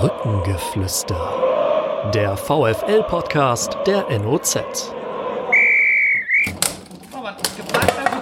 [0.00, 2.10] Brückengeflüster.
[2.12, 4.58] Der VFL-Podcast der NOZ.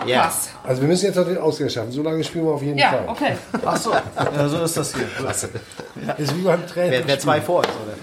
[0.07, 0.33] Ja.
[0.63, 1.91] Also wir müssen jetzt noch den Ausgleich schaffen.
[1.91, 3.05] So lange spielen wir auf jeden Ja, Fall.
[3.09, 3.37] okay.
[3.67, 5.09] Ach so, ja, so ist das hier.
[6.17, 6.93] Ist wie beim Training.
[6.93, 7.95] Wer, wer zwei vor ist, oder?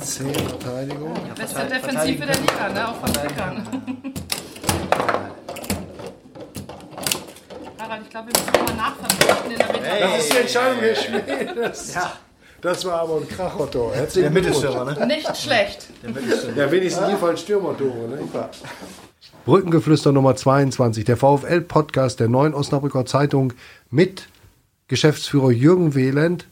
[0.00, 1.12] Zehn Verteidigung.
[2.04, 2.88] Beste Defensive der Liga, ne?
[2.88, 3.66] Auch von Kickern.
[7.78, 9.84] Harald, ich glaube, wir müssen nochmal nachverpflichten in der Mitte.
[10.00, 11.56] Das ist die Entscheidung, Herr Schmidt.
[11.56, 11.94] Das,
[12.60, 13.90] das war aber ein Krachotto.
[13.90, 14.56] Der Herzlichen Glückwunsch.
[14.56, 15.06] Mittelstürmer, ne?
[15.06, 15.88] Nicht schlecht.
[16.56, 18.08] Ja, wenigstens hier fallen Stürmertore.
[18.08, 18.28] Ne?
[19.44, 23.52] Brückengeflüster Nummer 22, der VfL-Podcast der Neuen Osnabrücker Zeitung
[23.90, 24.28] mit
[24.88, 26.46] Geschäftsführer Jürgen Wehland,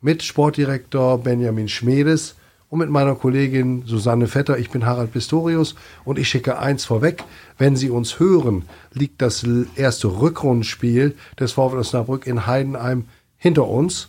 [0.00, 2.37] mit Sportdirektor Benjamin Schmedes
[2.70, 4.58] und mit meiner Kollegin Susanne Vetter.
[4.58, 5.74] Ich bin Harald Pistorius
[6.04, 7.24] und ich schicke eins vorweg.
[7.56, 9.44] Wenn Sie uns hören, liegt das
[9.74, 14.08] erste Rückrundenspiel des VfL Osnabrück in Heidenheim hinter uns.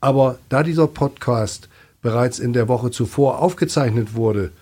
[0.00, 1.68] Aber da dieser Podcast
[2.00, 4.52] bereits in der Woche zuvor aufgezeichnet wurde,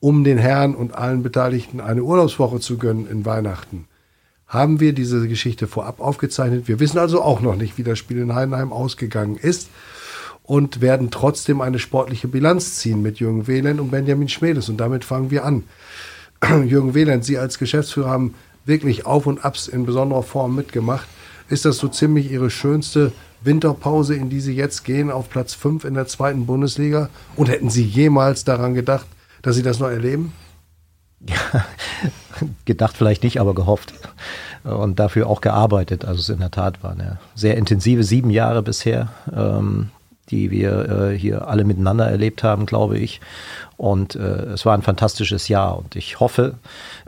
[0.00, 3.86] um den Herren und allen Beteiligten eine Urlaubswoche zu gönnen in Weihnachten,
[4.46, 6.68] haben wir diese Geschichte vorab aufgezeichnet.
[6.68, 9.68] Wir wissen also auch noch nicht, wie das Spiel in Heidenheim ausgegangen ist
[10.44, 14.68] und werden trotzdem eine sportliche Bilanz ziehen mit Jürgen Wehland und Benjamin Schmedes.
[14.68, 15.64] Und damit fangen wir an.
[16.66, 18.34] Jürgen Wehland, Sie als Geschäftsführer haben
[18.66, 21.08] wirklich Auf und Abs in besonderer Form mitgemacht.
[21.48, 25.84] Ist das so ziemlich Ihre schönste Winterpause, in die Sie jetzt gehen, auf Platz 5
[25.84, 27.08] in der zweiten Bundesliga?
[27.36, 29.06] Und hätten Sie jemals daran gedacht,
[29.42, 30.32] dass Sie das noch erleben?
[32.64, 33.94] gedacht vielleicht nicht, aber gehofft
[34.62, 36.04] und dafür auch gearbeitet.
[36.04, 39.90] Also es in der Tat waren ja sehr intensive sieben Jahre bisher, ähm,
[40.34, 43.20] die wir äh, hier alle miteinander erlebt haben, glaube ich.
[43.76, 46.54] Und äh, es war ein fantastisches Jahr und ich hoffe,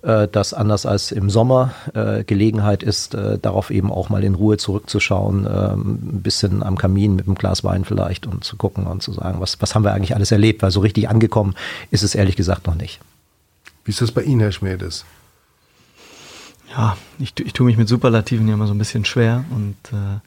[0.02, 4.34] äh, dass anders als im Sommer äh, Gelegenheit ist, äh, darauf eben auch mal in
[4.34, 5.80] Ruhe zurückzuschauen, ähm,
[6.16, 9.40] ein bisschen am Kamin mit einem Glas Wein vielleicht und zu gucken und zu sagen,
[9.40, 11.54] was, was haben wir eigentlich alles erlebt, weil so richtig angekommen
[11.90, 13.00] ist es ehrlich gesagt noch nicht.
[13.84, 15.04] Wie ist das bei Ihnen, Herr Schmedes?
[16.70, 20.20] Ja, ich, ich tue mich mit Superlativen ja immer so ein bisschen schwer und äh,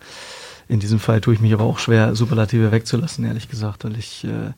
[0.70, 4.24] in diesem Fall tue ich mich aber auch schwer, Superlative wegzulassen, ehrlich gesagt, weil ich
[4.24, 4.54] äh,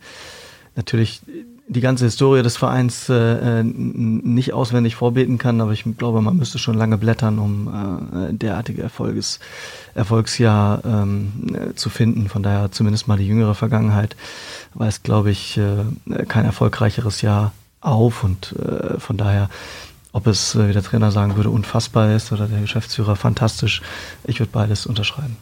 [0.75, 1.21] natürlich
[1.67, 6.59] die ganze Historie des Vereins äh, nicht auswendig vorbeten kann, aber ich glaube, man müsste
[6.59, 7.69] schon lange blättern, um
[8.29, 9.39] äh, derartige Erfolges,
[9.95, 12.27] Erfolgsjahr ähm, äh, zu finden.
[12.27, 14.17] Von daher zumindest mal die jüngere Vergangenheit
[14.73, 19.49] weiß, glaube ich, äh, kein erfolgreicheres Jahr auf und äh, von daher
[20.13, 23.81] ob es, äh, wie der Trainer sagen würde, unfassbar ist oder der Geschäftsführer fantastisch.
[24.25, 25.37] Ich würde beides unterschreiben.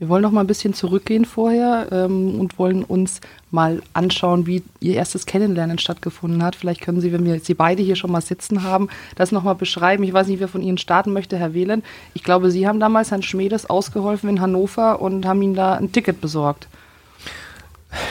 [0.00, 4.62] Wir wollen noch mal ein bisschen zurückgehen vorher ähm, und wollen uns mal anschauen, wie
[4.80, 6.56] Ihr erstes Kennenlernen stattgefunden hat.
[6.56, 9.52] Vielleicht können Sie, wenn wir Sie beide hier schon mal sitzen haben, das noch mal
[9.52, 10.02] beschreiben.
[10.02, 11.82] Ich weiß nicht, wer von Ihnen starten möchte, Herr Wehlen.
[12.14, 15.92] Ich glaube, Sie haben damals Herrn Schmedes ausgeholfen in Hannover und haben ihm da ein
[15.92, 16.66] Ticket besorgt.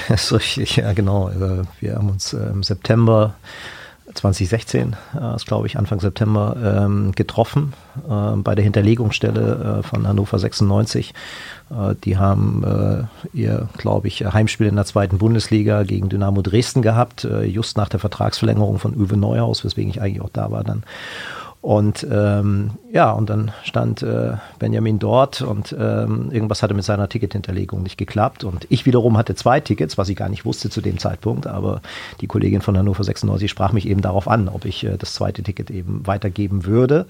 [0.09, 1.31] Das ist richtig, ja genau.
[1.79, 3.35] Wir haben uns äh, im September
[4.13, 7.73] 2016, äh, ist glaube ich Anfang September, ähm, getroffen
[8.09, 11.13] äh, bei der Hinterlegungsstelle äh, von Hannover 96.
[11.69, 12.63] Äh, die haben
[13.33, 17.77] äh, ihr, glaube ich, Heimspiel in der zweiten Bundesliga gegen Dynamo Dresden gehabt, äh, just
[17.77, 20.83] nach der Vertragsverlängerung von Uwe Neuhaus, weswegen ich eigentlich auch da war dann.
[21.61, 27.09] Und ähm, ja, und dann stand äh, Benjamin dort und ähm, irgendwas hatte mit seiner
[27.09, 28.45] Tickethinterlegung nicht geklappt.
[28.45, 31.81] Und ich wiederum hatte zwei Tickets, was ich gar nicht wusste zu dem Zeitpunkt, aber
[32.21, 35.43] die Kollegin von Hannover 96 sprach mich eben darauf an, ob ich äh, das zweite
[35.43, 37.07] Ticket eben weitergeben würde.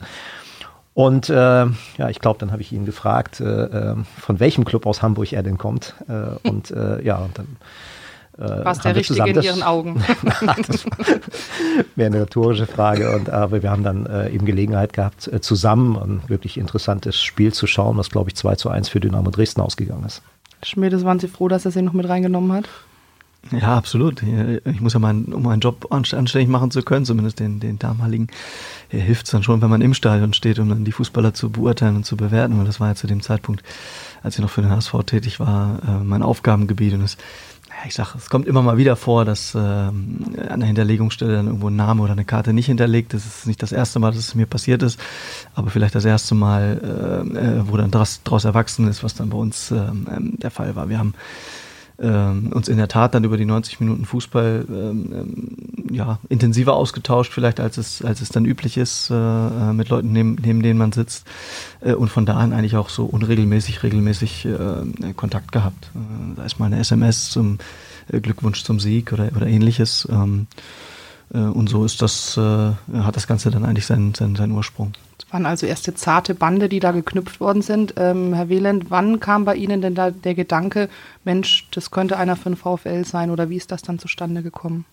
[0.96, 5.04] Und äh, ja, ich glaube, dann habe ich ihn gefragt, äh, von welchem Club aus
[5.04, 5.94] Hamburg er denn kommt.
[6.08, 7.99] Äh, und äh, ja, und dann äh,
[8.40, 10.02] War es der Richtige in Ihren Augen?
[11.96, 13.14] wäre eine rhetorische Frage.
[13.16, 17.54] Und, aber wir haben dann äh, eben Gelegenheit gehabt, äh, zusammen ein wirklich interessantes Spiel
[17.54, 20.22] zu schauen, was, glaube ich, 2 zu 1 für Dynamo Dresden ausgegangen ist.
[20.64, 22.70] Schmiedes, waren Sie froh, dass er Sie noch mit reingenommen hat?
[23.52, 24.22] Ja, absolut.
[24.66, 28.28] Ich muss ja meinen, um meinen Job anständig machen zu können, zumindest den, den damaligen,
[28.90, 31.96] hilft es dann schon, wenn man im Stadion steht, um dann die Fußballer zu beurteilen
[31.96, 32.60] und zu bewerten.
[32.60, 33.64] Und das war ja zu dem Zeitpunkt,
[34.24, 36.94] als ich noch für den HSV tätig war, äh, mein Aufgabengebiet.
[36.94, 37.18] Und es
[37.86, 41.70] ich sage, es kommt immer mal wieder vor, dass äh, an der Hinterlegungsstelle dann irgendwo
[41.70, 43.14] ein Name oder eine Karte nicht hinterlegt.
[43.14, 45.00] Das ist nicht das erste Mal, dass es mir passiert ist,
[45.56, 46.80] aber vielleicht das erste Mal,
[47.36, 49.82] äh, äh wo dann daraus, erwachsen ist, was dann bei uns äh,
[50.20, 50.90] der Fall war.
[50.90, 51.14] Wir haben
[52.02, 56.76] ähm, uns in der Tat dann über die 90 Minuten Fußball ähm, ähm, ja, intensiver
[56.76, 60.62] ausgetauscht, vielleicht als es, als es dann üblich ist, äh, äh, mit Leuten, neben, neben
[60.62, 61.26] denen man sitzt.
[61.82, 65.92] Äh, und von da an eigentlich auch so unregelmäßig, regelmäßig äh, Kontakt gehabt.
[65.96, 67.58] Äh, da ist mal eine SMS zum
[68.12, 70.08] äh, Glückwunsch zum Sieg oder, oder ähnliches.
[70.12, 70.48] Ähm,
[71.34, 74.94] äh, und so ist das, hat das Ganze dann eigentlich seinen, seinen, seinen Ursprung.
[75.32, 77.94] Waren also erste zarte Bande, die da geknüpft worden sind.
[77.98, 80.90] Ähm, Herr Wieland, wann kam bei Ihnen denn da der Gedanke,
[81.24, 84.86] Mensch, das könnte einer für den VfL sein oder wie ist das dann zustande gekommen?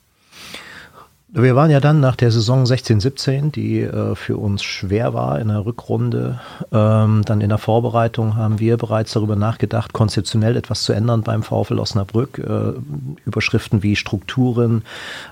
[1.38, 5.38] Wir waren ja dann nach der Saison 16, 17, die äh, für uns schwer war
[5.38, 6.40] in der Rückrunde.
[6.72, 11.42] Ähm, dann in der Vorbereitung haben wir bereits darüber nachgedacht, konzeptionell etwas zu ändern beim
[11.42, 12.38] VfL Osnabrück.
[12.38, 12.80] Äh,
[13.26, 14.82] Überschriften wie Strukturen,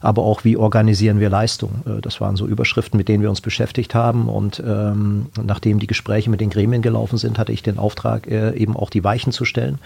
[0.03, 1.83] aber auch wie organisieren wir Leistung.
[1.87, 4.29] Äh, das waren so Überschriften, mit denen wir uns beschäftigt haben.
[4.29, 8.55] Und ähm, nachdem die Gespräche mit den Gremien gelaufen sind, hatte ich den Auftrag, äh,
[8.57, 9.79] eben auch die Weichen zu stellen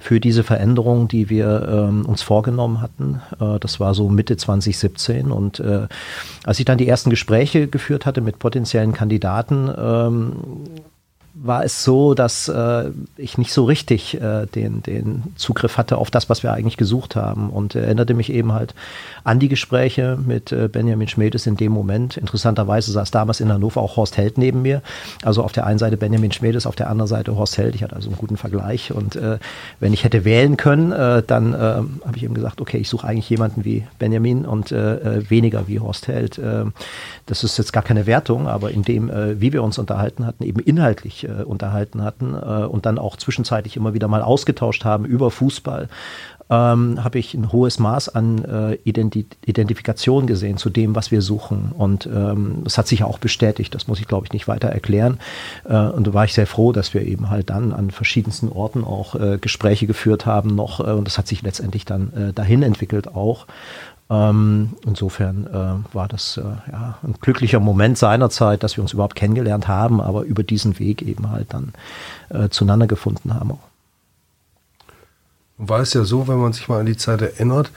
[0.00, 3.20] für diese Veränderung, die wir ähm, uns vorgenommen hatten.
[3.38, 5.88] Äh, das war so Mitte 2017 und und äh,
[6.44, 10.36] als ich dann die ersten Gespräche geführt hatte mit potenziellen Kandidaten, ähm,
[11.40, 16.10] war es so, dass äh, ich nicht so richtig äh, den, den Zugriff hatte auf
[16.10, 17.50] das, was wir eigentlich gesucht haben.
[17.50, 18.74] Und erinnerte mich eben halt
[19.24, 22.16] an die Gespräche mit äh, Benjamin Schmedes in dem Moment.
[22.16, 24.82] Interessanterweise saß damals in Hannover auch Horst Held neben mir.
[25.22, 27.74] Also auf der einen Seite Benjamin Schmedes, auf der anderen Seite Horst Held.
[27.74, 28.92] Ich hatte also einen guten Vergleich.
[28.92, 29.38] Und äh,
[29.80, 33.06] wenn ich hätte wählen können, äh, dann äh, habe ich eben gesagt, okay, ich suche
[33.06, 36.38] eigentlich jemanden wie Benjamin und äh, äh weniger wie Horst Held.
[36.38, 36.64] Äh,
[37.26, 40.42] das ist jetzt gar keine Wertung, aber in dem, äh, wie wir uns unterhalten hatten,
[40.44, 45.04] eben inhaltlich äh, unterhalten hatten äh, und dann auch zwischenzeitlich immer wieder mal ausgetauscht haben
[45.04, 45.88] über Fußball,
[46.50, 51.20] ähm, habe ich ein hohes Maß an äh, Identi Identifikation gesehen zu dem, was wir
[51.20, 51.72] suchen.
[51.76, 53.74] Und ähm, das hat sich auch bestätigt.
[53.74, 55.18] Das muss ich, glaube ich, nicht weiter erklären.
[55.64, 58.84] Äh, und da war ich sehr froh, dass wir eben halt dann an verschiedensten Orten
[58.84, 60.80] auch äh, Gespräche geführt haben noch.
[60.80, 63.46] Äh, und das hat sich letztendlich dann äh, dahin entwickelt auch.
[64.10, 69.16] Ähm, insofern äh, war das äh, ja, ein glücklicher Moment seinerzeit, dass wir uns überhaupt
[69.16, 71.72] kennengelernt haben, aber über diesen Weg eben halt dann
[72.30, 73.52] äh, zueinander gefunden haben.
[73.52, 73.68] Auch.
[75.58, 77.70] War es ja so, wenn man sich mal an die Zeit erinnert,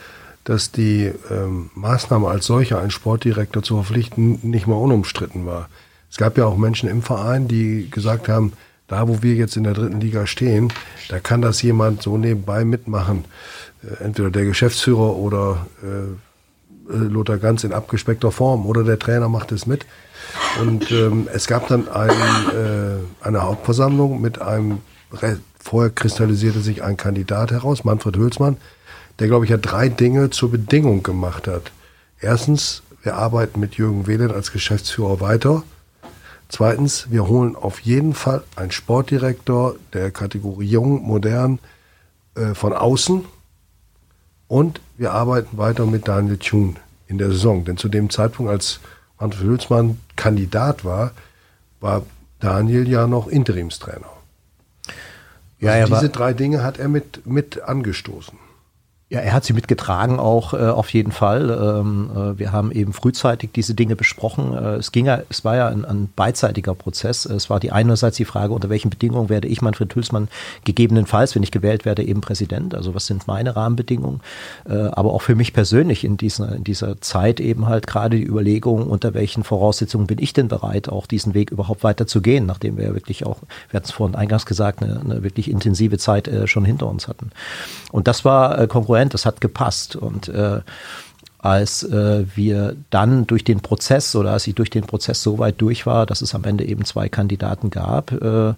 [0.43, 5.67] dass die ähm, Maßnahme als solche, einen Sportdirektor zu verpflichten, nicht mal unumstritten war.
[6.09, 8.53] Es gab ja auch Menschen im Verein, die gesagt haben,
[8.87, 10.73] da wo wir jetzt in der dritten Liga stehen,
[11.09, 13.25] da kann das jemand so nebenbei mitmachen.
[13.83, 19.29] Äh, entweder der Geschäftsführer oder äh, äh, Lothar Ganz in abgespeckter Form oder der Trainer
[19.29, 19.85] macht es mit.
[20.61, 22.11] Und ähm, es gab dann ein,
[23.21, 24.79] eine Hauptversammlung mit einem,
[25.59, 28.57] vorher kristallisierte sich ein Kandidat heraus, Manfred Hülsmann,
[29.19, 31.71] der, glaube ich, ja drei Dinge zur Bedingung gemacht hat.
[32.19, 35.63] Erstens, wir arbeiten mit Jürgen Wehlen als Geschäftsführer weiter.
[36.49, 41.59] Zweitens, wir holen auf jeden Fall einen Sportdirektor der Kategorie Jung, Modern
[42.35, 43.25] äh, von außen,
[44.51, 46.73] und wir arbeiten weiter mit Daniel Thune
[47.07, 47.63] in der Saison.
[47.63, 48.81] Denn zu dem Zeitpunkt, als
[49.17, 51.11] Manfred Hülsmann Kandidat war,
[51.79, 52.05] war
[52.41, 54.09] Daniel ja noch Interimstrainer.
[55.61, 58.37] Ja, also diese drei Dinge hat er mit, mit angestoßen.
[59.11, 61.49] Ja, er hat sie mitgetragen auch äh, auf jeden Fall.
[61.49, 64.53] Ähm, äh, wir haben eben frühzeitig diese Dinge besprochen.
[64.53, 67.25] Äh, es ging ja, es war ja ein, ein beidseitiger Prozess.
[67.25, 70.29] Es war die einerseits die Frage, unter welchen Bedingungen werde ich Manfred Hülsmann
[70.63, 72.73] gegebenenfalls, wenn ich gewählt werde, eben Präsident.
[72.73, 74.21] Also was sind meine Rahmenbedingungen?
[74.63, 78.25] Äh, aber auch für mich persönlich in dieser, in dieser Zeit eben halt gerade die
[78.25, 82.45] Überlegung, unter welchen Voraussetzungen bin ich denn bereit, auch diesen Weg überhaupt weiter zu gehen,
[82.45, 83.39] nachdem wir ja wirklich auch,
[83.71, 87.09] wir hatten es vorhin eingangs gesagt, eine, eine wirklich intensive Zeit äh, schon hinter uns
[87.09, 87.31] hatten.
[87.91, 89.95] Und das war äh, kongruent Moment, das hat gepasst.
[89.95, 90.61] Und äh,
[91.39, 95.59] als äh, wir dann durch den Prozess oder als ich durch den Prozess so weit
[95.59, 98.53] durch war, dass es am Ende eben zwei Kandidaten gab, äh,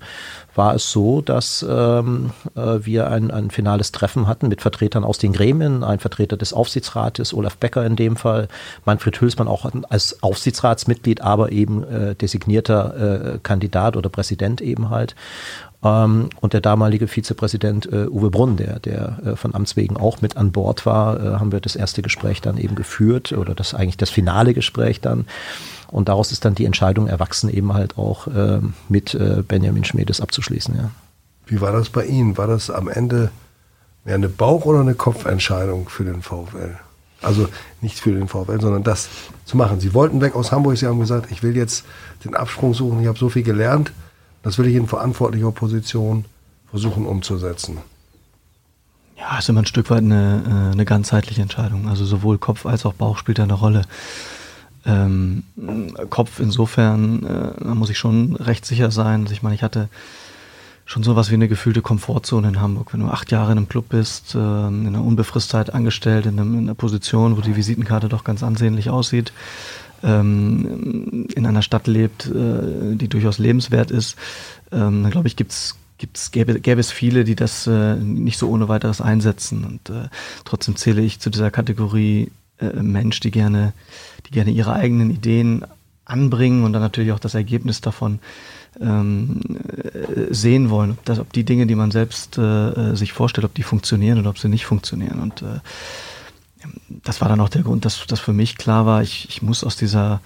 [0.54, 5.18] war es so, dass ähm, äh, wir ein, ein finales Treffen hatten mit Vertretern aus
[5.18, 8.50] den Gremien, ein Vertreter des Aufsichtsrates, Olaf Becker in dem Fall,
[8.84, 15.16] Manfred Hülsmann auch als Aufsichtsratsmitglied, aber eben äh, designierter äh, Kandidat oder Präsident eben halt.
[15.84, 20.22] Ähm, und der damalige Vizepräsident äh, Uwe Brunn, der, der äh, von Amts wegen auch
[20.22, 23.74] mit an Bord war, äh, haben wir das erste Gespräch dann eben geführt oder das
[23.74, 25.26] eigentlich das finale Gespräch dann.
[25.92, 30.22] Und daraus ist dann die Entscheidung erwachsen, eben halt auch äh, mit äh, Benjamin Schmedes
[30.22, 30.76] abzuschließen.
[30.76, 30.92] Ja.
[31.46, 32.38] Wie war das bei Ihnen?
[32.38, 33.30] War das am Ende
[34.06, 36.78] mehr eine Bauch- oder eine Kopfentscheidung für den VfL?
[37.22, 37.48] Also
[37.82, 39.10] nicht für den VfL, sondern das
[39.46, 39.80] zu machen.
[39.80, 41.86] Sie wollten weg aus Hamburg, Sie haben gesagt, ich will jetzt
[42.26, 43.94] den Absprung suchen, ich habe so viel gelernt
[44.44, 46.26] das will ich in verantwortlicher Position
[46.70, 47.80] versuchen umzusetzen.
[49.18, 51.88] Ja, ist immer ein Stück weit eine, äh, eine ganzheitliche Entscheidung.
[51.88, 53.84] Also sowohl Kopf als auch Bauch spielt da eine Rolle.
[54.86, 55.44] Ähm,
[56.10, 59.22] Kopf insofern, äh, da muss ich schon recht sicher sein.
[59.22, 59.88] Also ich meine, ich hatte
[60.86, 62.94] schon sowas wie eine gefühlte Komfortzone in Hamburg.
[62.94, 66.54] Wenn du acht Jahre in einem Club bist, äh, in einer Unbefristetheit angestellt, in, einem,
[66.56, 69.32] in, einer Position, wo die Visitenkarte doch ganz ansehnlich aussieht,
[70.04, 74.16] ähm, in einer Stadt lebt, äh, die durchaus lebenswert ist,
[74.72, 78.50] ähm, dann glaube ich, gibt's gibt's, gäbe, gäbe es viele, die das äh, nicht so
[78.50, 79.64] ohne weiteres einsetzen.
[79.64, 80.10] Und äh,
[80.44, 82.30] trotzdem zähle ich zu dieser Kategorie
[82.60, 83.72] äh, Mensch, die gerne,
[84.28, 85.66] die gerne ihre eigenen Ideen
[86.06, 88.20] anbringen und dann natürlich auch das Ergebnis davon
[88.82, 89.40] ähm,
[89.94, 93.54] äh, sehen wollen, ob, das, ob die Dinge, die man selbst äh, sich vorstellt, ob
[93.54, 95.22] die funktionieren oder ob sie nicht funktionieren.
[95.22, 95.60] Und äh,
[97.04, 99.64] das war dann auch der Grund, dass, dass für mich klar war, ich, ich muss
[99.64, 100.22] aus dieser,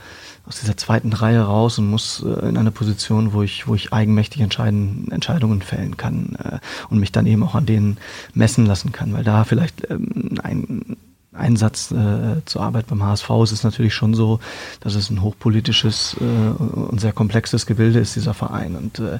[0.48, 3.94] aus dieser zweiten Reihe raus und muss äh, in eine Position, wo ich, wo ich
[3.94, 7.98] eigenmächtig entscheiden, Entscheidungen fällen kann äh, und mich dann eben auch an denen
[8.34, 10.98] messen lassen kann, weil da vielleicht ähm, ein
[11.38, 14.39] Einsatz äh, zur Arbeit beim HSV ist es natürlich schon so,
[14.79, 18.75] dass es ein hochpolitisches äh, und sehr komplexes Gebilde ist, dieser Verein.
[18.75, 19.20] Und äh,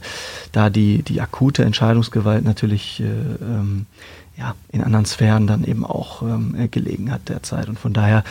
[0.51, 3.86] da die, die akute Entscheidungsgewalt natürlich äh, ähm,
[4.38, 7.70] ja, in anderen Sphären dann eben auch ähm, gelegen hat derzeit.
[7.70, 8.24] Und von daher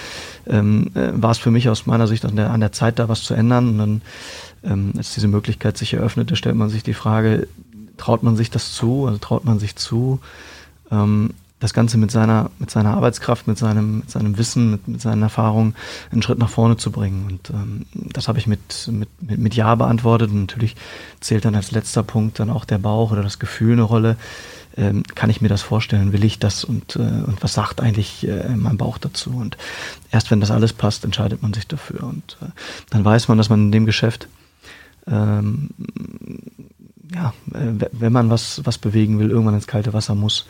[0.47, 3.09] ähm, äh, war es für mich aus meiner Sicht an der, an der Zeit, da
[3.09, 3.69] was zu ändern.
[3.71, 4.03] Und dann,
[4.63, 7.49] ähm, als diese Möglichkeit sich eröffnete, stellt man sich die Frage,
[7.97, 9.07] traut man sich das zu?
[9.07, 10.21] Also traut man sich zu,
[10.93, 15.01] ähm, das Ganze mit seiner, mit seiner Arbeitskraft, mit seinem, mit seinem Wissen, mit, mit
[15.01, 15.75] seinen Erfahrungen
[16.13, 17.27] einen Schritt nach vorne zu bringen.
[17.27, 20.31] Und ähm, das habe ich mit, mit, mit, mit Ja beantwortet.
[20.31, 20.77] Und natürlich
[21.21, 24.17] zählt dann als letzter Punkt dann auch der Bauch oder das Gefühl eine Rolle.
[24.76, 26.12] Ähm, kann ich mir das vorstellen?
[26.12, 26.64] Will ich das?
[26.64, 29.30] Und, äh, und was sagt eigentlich äh, mein Bauch dazu?
[29.30, 29.56] Und
[30.11, 32.02] erst wenn das alles passt, entscheidet man sich dafür.
[32.02, 32.47] Und äh,
[32.90, 34.28] dann weiß man, dass man in dem Geschäft
[35.06, 35.71] ähm,
[37.14, 40.47] ja, wenn man was, was bewegen will, irgendwann ins kalte Wasser muss.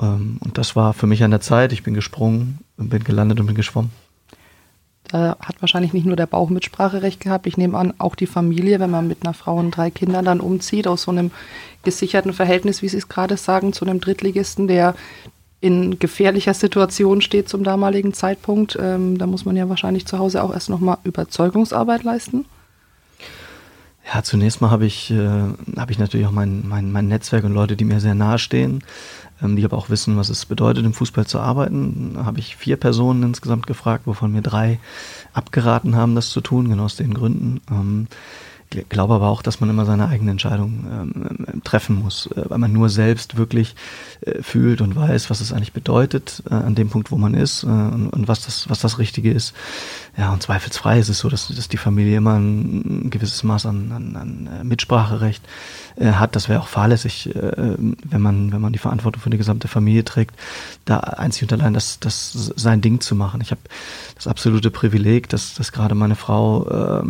[0.00, 1.72] Ähm, und das war für mich an der Zeit.
[1.72, 3.90] Ich bin gesprungen, bin gelandet und bin geschwommen.
[5.10, 7.46] Da hat wahrscheinlich nicht nur der Bauch Mitspracherecht gehabt.
[7.46, 10.40] Ich nehme an, auch die Familie, wenn man mit einer Frau und drei Kindern dann
[10.40, 11.32] umzieht, aus so einem
[11.82, 14.94] gesicherten Verhältnis, wie Sie es gerade sagen, zu einem Drittligisten, der
[15.60, 18.78] in gefährlicher Situation steht zum damaligen Zeitpunkt.
[18.80, 22.44] Ähm, da muss man ja wahrscheinlich zu Hause auch erst nochmal Überzeugungsarbeit leisten.
[24.12, 25.42] Ja, zunächst mal habe ich, äh,
[25.76, 28.82] hab ich natürlich auch mein, mein, mein Netzwerk und Leute, die mir sehr nahe stehen
[29.42, 32.14] die aber auch wissen, was es bedeutet, im Fußball zu arbeiten.
[32.14, 34.78] Da habe ich vier Personen insgesamt gefragt, wovon mir drei
[35.32, 37.60] abgeraten haben, das zu tun, genau aus den Gründen.
[38.74, 42.44] Ähm, glaube aber auch, dass man immer seine eigene Entscheidung ähm, ähm, treffen muss, äh,
[42.48, 43.74] weil man nur selbst wirklich
[44.20, 47.62] äh, fühlt und weiß, was es eigentlich bedeutet äh, an dem Punkt, wo man ist
[47.62, 49.54] äh, und, und, was das, was das Richtige ist.
[50.16, 53.92] Ja, und zweifelsfrei ist es so, dass, dass die Familie immer ein, gewisses Maß an,
[53.92, 55.42] an, an äh, Mitspracherecht
[55.96, 56.36] äh, hat.
[56.36, 60.34] Das wäre auch fahrlässig, wenn man, wenn man die Verantwortung für die gesamte Familie trägt,
[60.84, 63.40] da einzig und allein das, das sein Ding zu machen.
[63.40, 63.60] Ich habe
[64.14, 67.02] das absolute Privileg, dass, dass gerade meine Frau äh,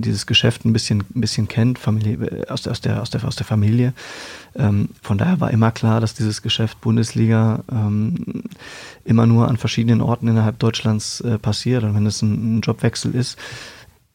[0.00, 3.36] dieses Geschäft ein bisschen, ein bisschen kennt, Familie, aus, der, aus, der, aus, der, aus
[3.36, 3.92] der Familie.
[4.54, 8.44] Ähm, von daher war immer klar, dass dieses Geschäft Bundesliga ähm,
[9.04, 11.84] immer nur an verschiedenen Orten innerhalb Deutschlands äh, passiert.
[11.84, 13.38] Und wenn es ein, ein Jobwechsel ist,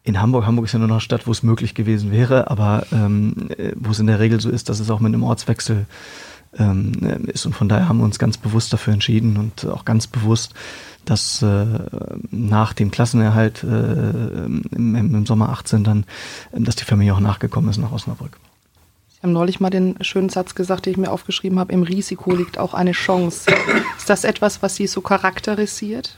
[0.04, 2.86] in Hamburg, Hamburg ist ja nur noch eine Stadt, wo es möglich gewesen wäre, aber
[2.92, 5.88] ähm, äh, wo es in der Regel so ist, dass es auch mit einem Ortswechsel
[6.58, 6.94] ähm,
[7.28, 7.46] ist.
[7.46, 10.54] Und von daher haben wir uns ganz bewusst dafür entschieden und auch ganz bewusst,
[11.06, 11.66] dass äh,
[12.32, 16.06] nach dem Klassenerhalt äh, im, im, Sommer 18 dann,
[16.52, 18.38] dass die Familie auch nachgekommen ist nach Osnabrück.
[19.14, 22.36] Sie haben neulich mal den schönen Satz gesagt, den ich mir aufgeschrieben habe, im Risiko
[22.36, 23.52] liegt auch eine Chance.
[23.98, 26.18] Ist das etwas, was Sie so charakterisiert?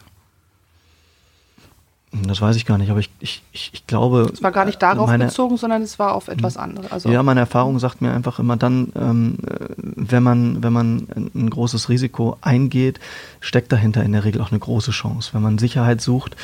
[2.25, 4.29] Das weiß ich gar nicht, aber ich, ich, ich, glaube.
[4.33, 6.91] Es war gar nicht darauf meine, bezogen, sondern es war auf etwas anderes.
[6.91, 9.37] Also ja, meine Erfahrung sagt mir einfach immer dann, ähm,
[9.77, 12.99] wenn man, wenn man ein großes Risiko eingeht,
[13.39, 15.33] steckt dahinter in der Regel auch eine große Chance.
[15.33, 16.35] Wenn man Sicherheit sucht,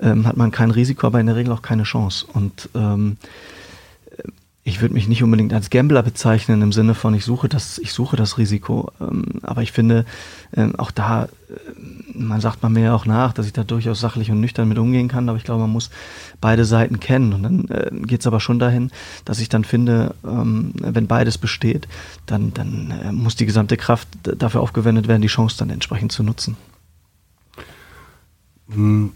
[0.00, 2.26] ähm, hat man kein Risiko, aber in der Regel auch keine Chance.
[2.32, 3.16] Und ähm,
[4.62, 7.92] ich würde mich nicht unbedingt als Gambler bezeichnen im Sinne von ich suche das, ich
[7.94, 8.92] suche das Risiko.
[9.00, 10.04] Ähm, aber ich finde,
[10.54, 11.28] ähm, auch da, äh,
[12.12, 14.78] man sagt man mir ja auch nach, dass ich da durchaus sachlich und nüchtern mit
[14.78, 15.90] umgehen kann, aber ich glaube, man muss
[16.42, 17.32] beide Seiten kennen.
[17.32, 18.90] Und dann äh, geht es aber schon dahin,
[19.24, 21.88] dass ich dann finde, ähm, wenn beides besteht,
[22.26, 26.22] dann, dann äh, muss die gesamte Kraft dafür aufgewendet werden, die Chance dann entsprechend zu
[26.22, 26.58] nutzen.
[28.68, 29.12] Hm,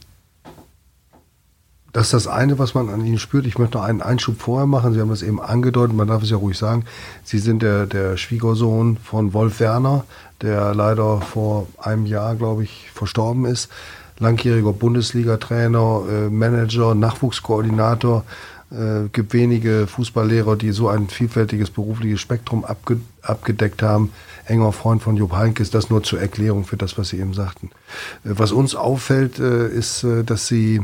[1.95, 3.47] das ist das eine, was man an Ihnen spürt.
[3.47, 4.93] Ich möchte noch einen Einschub vorher machen.
[4.93, 6.85] Sie haben es eben angedeutet, man darf es ja ruhig sagen.
[7.23, 10.05] Sie sind der, der Schwiegersohn von Wolf Werner,
[10.43, 13.71] der leider vor einem Jahr, glaube ich, verstorben ist.
[14.19, 18.25] Langjähriger Bundesliga-Trainer, äh, Manager, Nachwuchskoordinator.
[18.73, 24.11] Äh, gibt wenige Fußballlehrer, die so ein vielfältiges berufliches Spektrum abge abgedeckt haben.
[24.47, 27.71] Enger Freund von Jupp Heynckes, das nur zur Erklärung für das, was Sie eben sagten.
[28.25, 30.81] Äh, was uns auffällt, äh, ist, äh, dass Sie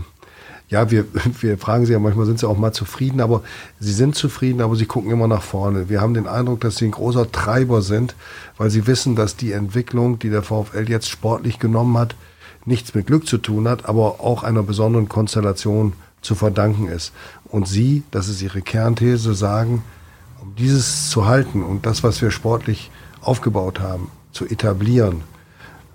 [0.70, 1.04] ja, wir,
[1.40, 3.42] wir fragen sie ja manchmal, sind sie auch mal zufrieden, aber
[3.78, 5.88] sie sind zufrieden, aber sie gucken immer nach vorne.
[5.88, 8.14] Wir haben den Eindruck, dass sie ein großer Treiber sind,
[8.56, 12.14] weil sie wissen, dass die Entwicklung, die der VfL jetzt sportlich genommen hat,
[12.64, 17.12] nichts mit Glück zu tun hat, aber auch einer besonderen Konstellation zu verdanken ist.
[17.44, 19.82] Und sie, das ist ihre Kernthese, sagen,
[20.40, 22.90] um dieses zu halten und das, was wir sportlich
[23.22, 25.22] aufgebaut haben, zu etablieren,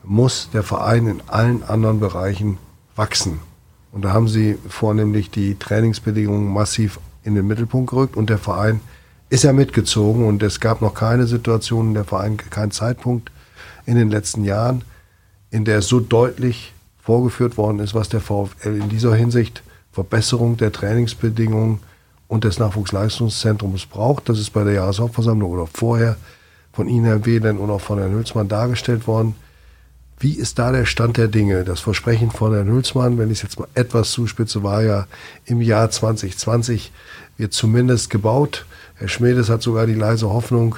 [0.03, 2.57] muss der Verein in allen anderen Bereichen
[2.95, 3.39] wachsen.
[3.95, 8.81] Und da haben sie vornehmlich die Trainingsbedingungen massiv in den Mittelpunkt gerückt und der Verein
[9.29, 13.31] ist ja mitgezogen und es gab noch keine Situation, der Verein keinen Zeitpunkt
[13.85, 14.83] in den letzten Jahren,
[15.49, 20.73] in der so deutlich vorgeführt worden ist, was der VfL in dieser Hinsicht Verbesserung der
[20.73, 21.79] Trainingsbedingungen
[22.27, 24.27] und des Nachwuchsleistungszentrums braucht.
[24.27, 26.17] Das ist bei der Jahreshauptversammlung oder vorher
[26.73, 29.35] von Ihnen, Herr Wehlen, und auch von Herrn Hülsmann dargestellt worden.
[30.17, 31.65] Wie ist da der Stand der Dinge?
[31.65, 35.07] Das Versprechen von Herrn Hülsmann, wenn ich es jetzt mal etwas zuspitze, war ja
[35.45, 36.91] im Jahr 2020
[37.37, 38.65] wird zumindest gebaut.
[38.95, 40.77] Herr Schmedes hat sogar die leise Hoffnung,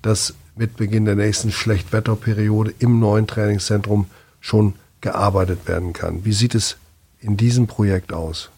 [0.00, 4.06] dass mit Beginn der nächsten Schlechtwetterperiode im neuen Trainingszentrum
[4.40, 6.24] schon gearbeitet werden kann.
[6.24, 6.76] Wie sieht es
[7.20, 8.50] in diesem Projekt aus?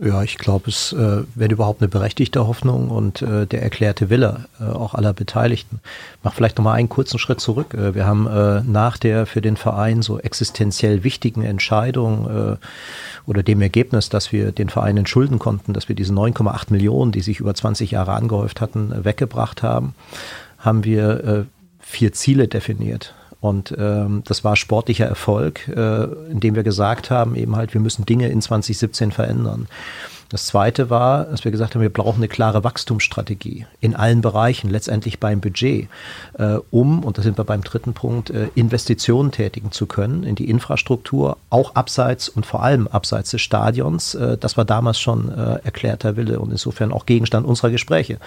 [0.00, 4.46] Ja, ich glaube, es äh, wäre überhaupt eine berechtigte Hoffnung und äh, der erklärte Wille
[4.58, 5.80] äh, auch aller Beteiligten.
[6.22, 7.74] Mach vielleicht noch mal einen kurzen Schritt zurück.
[7.74, 12.56] Äh, wir haben äh, nach der für den Verein so existenziell wichtigen Entscheidung äh,
[13.26, 17.20] oder dem Ergebnis, dass wir den Verein entschulden konnten, dass wir diese 9,8 Millionen, die
[17.20, 19.94] sich über 20 Jahre angehäuft hatten, äh, weggebracht haben,
[20.58, 21.44] haben wir äh,
[21.80, 23.14] vier Ziele definiert.
[23.42, 28.06] Und ähm, das war sportlicher Erfolg, äh, indem wir gesagt haben, eben halt, wir müssen
[28.06, 29.66] Dinge in 2017 verändern.
[30.28, 34.70] Das zweite war, dass wir gesagt haben, wir brauchen eine klare Wachstumsstrategie in allen Bereichen,
[34.70, 35.88] letztendlich beim Budget,
[36.38, 40.36] äh, um, und da sind wir beim dritten Punkt, äh, Investitionen tätigen zu können in
[40.36, 44.14] die Infrastruktur, auch abseits und vor allem abseits des Stadions.
[44.14, 48.18] Äh, das war damals schon äh, erklärter Wille und insofern auch Gegenstand unserer Gespräche.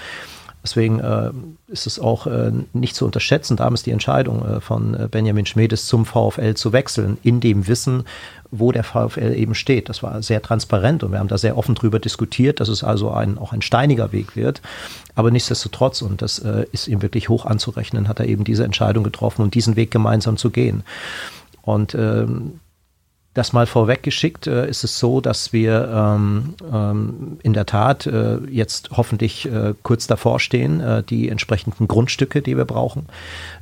[0.66, 1.30] Deswegen äh,
[1.68, 5.86] ist es auch äh, nicht zu unterschätzen, damals die Entscheidung äh, von äh, Benjamin Schmedes
[5.86, 8.04] zum VfL zu wechseln, in dem Wissen,
[8.50, 9.90] wo der VfL eben steht.
[9.90, 13.12] Das war sehr transparent und wir haben da sehr offen drüber diskutiert, dass es also
[13.12, 14.64] ein, auch ein steiniger Weg wird.
[15.14, 19.04] Aber nichtsdestotrotz, und das äh, ist ihm wirklich hoch anzurechnen, hat er eben diese Entscheidung
[19.04, 20.84] getroffen und diesen Weg gemeinsam zu gehen.
[21.62, 22.60] Und ähm,
[23.36, 28.38] das mal vorweggeschickt äh, ist es so, dass wir ähm, ähm, in der Tat äh,
[28.50, 33.07] jetzt hoffentlich äh, kurz davor stehen, äh, die entsprechenden Grundstücke, die wir brauchen,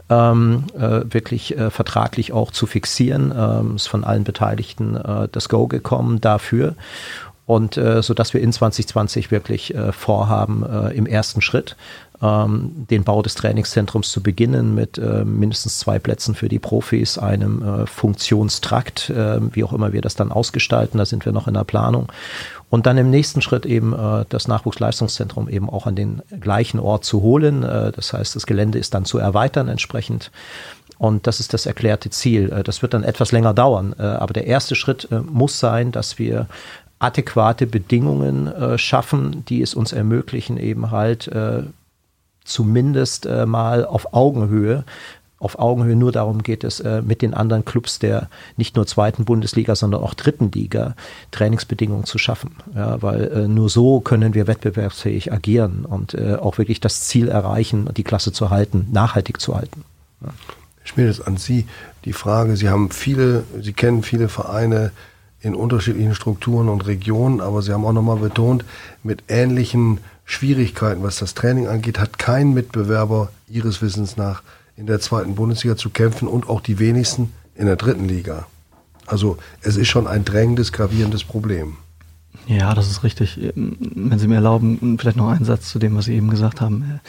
[0.09, 3.33] ähm, äh, wirklich äh, vertraglich auch zu fixieren.
[3.35, 4.97] Ähm, ist von allen Beteiligten
[5.31, 6.75] das Go gekommen dafür
[7.45, 11.75] und äh, so dass wir in 2020 wirklich äh, vorhaben äh, im ersten Schritt
[12.23, 17.17] ähm, den Bau des Trainingszentrums zu beginnen mit äh, mindestens zwei Plätzen für die Profis,
[17.17, 21.47] einem äh, Funktionstrakt, äh, wie auch immer wir das dann ausgestalten, da sind wir noch
[21.47, 22.11] in der Planung.
[22.69, 27.03] Und dann im nächsten Schritt eben äh, das Nachwuchsleistungszentrum eben auch an den gleichen Ort
[27.05, 27.61] zu holen.
[27.61, 30.31] Äh, das heißt, das Gelände ist dann zu erweitern entsprechend.
[30.97, 32.51] Und das ist das erklärte Ziel.
[32.51, 33.93] Äh, das wird dann etwas länger dauern.
[33.99, 36.47] Äh, aber der erste Schritt äh, muss sein, dass wir
[36.97, 41.29] adäquate Bedingungen äh, schaffen, die es uns ermöglichen, eben halt
[42.45, 44.83] zumindest äh, mal auf Augenhöhe
[45.43, 49.25] auf Augenhöhe nur darum geht es, äh, mit den anderen Clubs der nicht nur zweiten
[49.25, 50.95] Bundesliga, sondern auch dritten Liga
[51.31, 52.55] Trainingsbedingungen zu schaffen.
[52.73, 57.27] Ja, weil äh, nur so können wir wettbewerbsfähig agieren und äh, auch wirklich das Ziel
[57.27, 59.83] erreichen, die Klasse zu halten, nachhaltig zu halten.
[60.21, 60.29] Ja.
[60.95, 61.65] Jetzt an Sie
[62.05, 64.91] die Frage, Sie haben viele, Sie kennen viele Vereine
[65.41, 68.63] in unterschiedlichen Strukturen und Regionen, aber Sie haben auch nochmal betont,
[69.01, 74.41] mit ähnlichen Schwierigkeiten, was das Training angeht, hat kein Mitbewerber Ihres Wissens nach
[74.75, 78.47] in der zweiten Bundesliga zu kämpfen und auch die wenigsten in der dritten Liga.
[79.05, 81.77] Also es ist schon ein drängendes, gravierendes Problem.
[82.47, 83.39] Ja, das ist richtig.
[83.55, 86.99] Wenn Sie mir erlauben, vielleicht noch einen Satz zu dem, was Sie eben gesagt haben.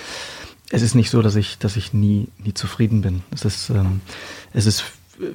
[0.71, 3.23] Es ist nicht so, dass ich, dass ich nie, nie zufrieden bin.
[3.31, 4.01] Es ist, ähm,
[4.53, 4.85] es ist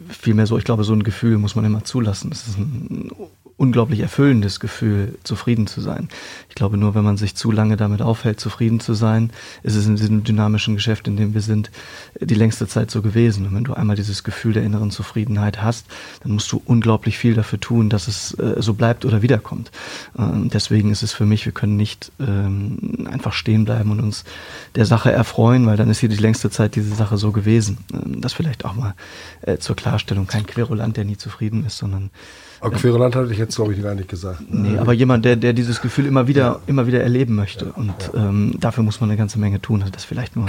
[0.09, 2.31] vielmehr so, ich glaube, so ein Gefühl muss man immer zulassen.
[2.31, 3.11] Es ist ein
[3.59, 6.07] unglaublich erfüllendes Gefühl, zufrieden zu sein.
[6.47, 9.31] Ich glaube, nur wenn man sich zu lange damit aufhält, zufrieden zu sein,
[9.63, 11.69] ist es in diesem dynamischen Geschäft, in dem wir sind,
[12.21, 13.45] die längste Zeit so gewesen.
[13.45, 15.87] Und wenn du einmal dieses Gefühl der inneren Zufriedenheit hast,
[16.23, 19.71] dann musst du unglaublich viel dafür tun, dass es äh, so bleibt oder wiederkommt.
[20.17, 24.23] Ähm, deswegen ist es für mich, wir können nicht ähm, einfach stehen bleiben und uns
[24.75, 27.79] der Sache erfreuen, weil dann ist hier die längste Zeit diese Sache so gewesen.
[27.91, 28.95] Ähm, das vielleicht auch mal
[29.41, 30.25] äh, zur Klarstellung.
[30.25, 32.09] Kein Querulant, der nie zufrieden ist, sondern
[32.59, 34.41] aber Querulant hatte ich jetzt, glaube ich, gar nicht gesagt.
[34.49, 36.59] Nee, aber jemand, der, der dieses Gefühl immer wieder, ja.
[36.65, 37.65] immer wieder erleben möchte.
[37.65, 38.29] Ja, und ja.
[38.29, 39.85] Ähm, dafür muss man eine ganze Menge tun.
[39.91, 40.47] Das vielleicht nur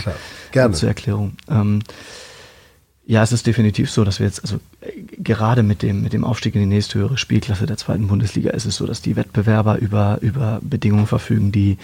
[0.73, 1.35] zur Erklärung.
[1.51, 1.83] Ähm,
[3.07, 6.25] ja, es ist definitiv so, dass wir jetzt, also äh, gerade mit dem, mit dem
[6.25, 10.19] Aufstieg in die nächsthöhere Spielklasse der zweiten Bundesliga ist es so, dass die Wettbewerber über,
[10.23, 11.77] über Bedingungen verfügen, die, ähm,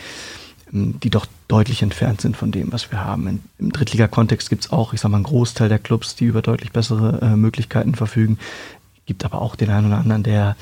[0.70, 3.40] die doch deutlich entfernt sind von dem, was wir haben.
[3.59, 6.72] Im Drittliga-Kontext gibt es auch, ich sag mal, einen Großteil der Clubs, die über deutlich
[6.72, 8.38] bessere äh, Möglichkeiten verfügen.
[9.07, 10.57] Gibt aber auch den einen oder anderen, der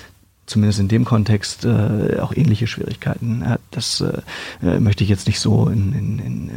[0.46, 3.42] zumindest in dem Kontext äh, auch ähnliche Schwierigkeiten.
[3.42, 6.50] Äh, das äh, möchte ich jetzt nicht so in, in, in,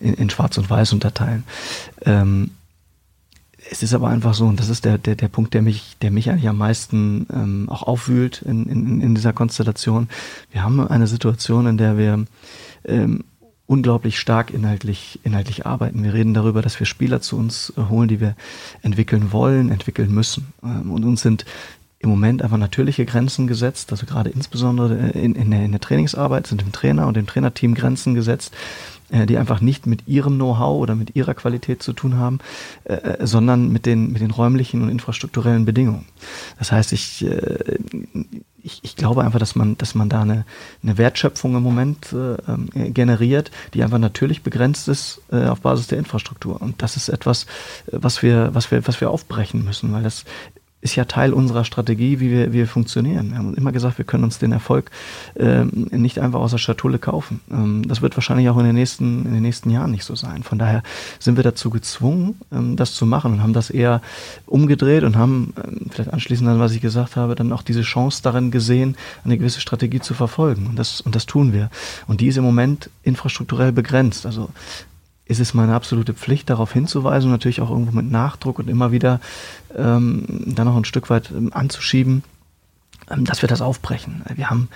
[0.00, 1.44] in, in Schwarz und Weiß unterteilen.
[2.04, 2.50] Ähm,
[3.70, 6.10] es ist aber einfach so, und das ist der, der, der Punkt, der mich, der
[6.10, 10.08] mich eigentlich am meisten ähm, auch aufwühlt in, in, in dieser Konstellation.
[10.50, 12.24] Wir haben eine Situation, in der wir
[12.84, 13.24] ähm,
[13.66, 16.02] unglaublich stark inhaltlich, inhaltlich arbeiten.
[16.02, 18.34] Wir reden darüber, dass wir Spieler zu uns äh, holen, die wir
[18.82, 20.52] entwickeln wollen, entwickeln müssen.
[20.62, 21.44] Ähm, und uns sind
[22.00, 26.46] im Moment einfach natürliche Grenzen gesetzt, also gerade insbesondere in, in, der, in der Trainingsarbeit
[26.46, 28.54] sind dem Trainer und dem Trainerteam Grenzen gesetzt,
[29.10, 32.38] äh, die einfach nicht mit ihrem Know-how oder mit ihrer Qualität zu tun haben,
[32.84, 36.04] äh, äh, sondern mit den, mit den räumlichen und infrastrukturellen Bedingungen.
[36.58, 37.78] Das heißt, ich, äh,
[38.62, 40.44] ich, ich glaube einfach, dass man, dass man da eine,
[40.84, 45.88] eine Wertschöpfung im Moment äh, ähm, generiert, die einfach natürlich begrenzt ist äh, auf Basis
[45.88, 46.60] der Infrastruktur.
[46.60, 47.46] Und das ist etwas,
[47.90, 50.24] was wir, was wir, was wir aufbrechen müssen, weil das
[50.80, 53.30] ist ja Teil unserer Strategie, wie wir, wie wir funktionieren.
[53.30, 54.92] Wir haben immer gesagt, wir können uns den Erfolg
[55.36, 57.40] ähm, nicht einfach aus der Schatulle kaufen.
[57.50, 60.44] Ähm, das wird wahrscheinlich auch in den, nächsten, in den nächsten Jahren nicht so sein.
[60.44, 60.84] Von daher
[61.18, 64.00] sind wir dazu gezwungen, ähm, das zu machen und haben das eher
[64.46, 68.22] umgedreht und haben, ähm, vielleicht anschließend an was ich gesagt habe, dann auch diese Chance
[68.22, 70.68] darin gesehen, eine gewisse Strategie zu verfolgen.
[70.68, 71.70] Und das, und das tun wir.
[72.06, 74.26] Und die ist im Moment infrastrukturell begrenzt.
[74.26, 74.50] Also
[75.28, 79.20] ist es meine absolute Pflicht, darauf hinzuweisen, natürlich auch irgendwo mit Nachdruck und immer wieder
[79.76, 82.24] ähm, dann noch ein Stück weit ähm, anzuschieben,
[83.10, 84.22] ähm, dass wir das aufbrechen.
[84.34, 84.68] Wir haben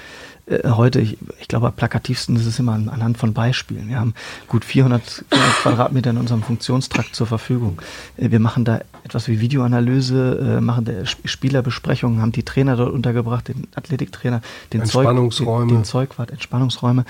[0.47, 3.89] äh, heute, ich, ich glaube, am plakativsten ist es immer an, anhand von Beispielen.
[3.89, 4.15] Wir haben
[4.49, 7.81] gut 400, 400 Quadratmeter in unserem Funktionstrakt zur Verfügung.
[8.17, 12.93] Äh, wir machen da etwas wie Videoanalyse, äh, machen da Spielerbesprechungen, haben die Trainer dort
[12.93, 17.05] untergebracht, den Athletiktrainer, den Entspannungsräume, Zeug, den, den Zeugwart, Entspannungsräume.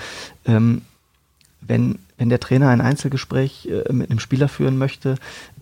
[0.45, 0.83] Ähm,
[1.61, 5.15] wenn, wenn der Trainer ein Einzelgespräch äh, mit einem Spieler führen möchte,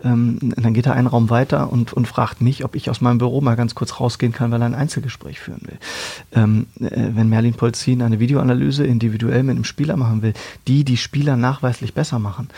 [0.04, 3.18] ähm, dann geht er einen Raum weiter und, und fragt mich, ob ich aus meinem
[3.18, 5.78] Büro mal ganz kurz rausgehen kann, weil er ein Einzelgespräch führen will.
[6.30, 10.34] Ähm, äh, wenn Merlin Polzin eine Videoanalyse individuell mit einem Spieler machen will,
[10.68, 12.48] die die Spieler nachweislich besser machen,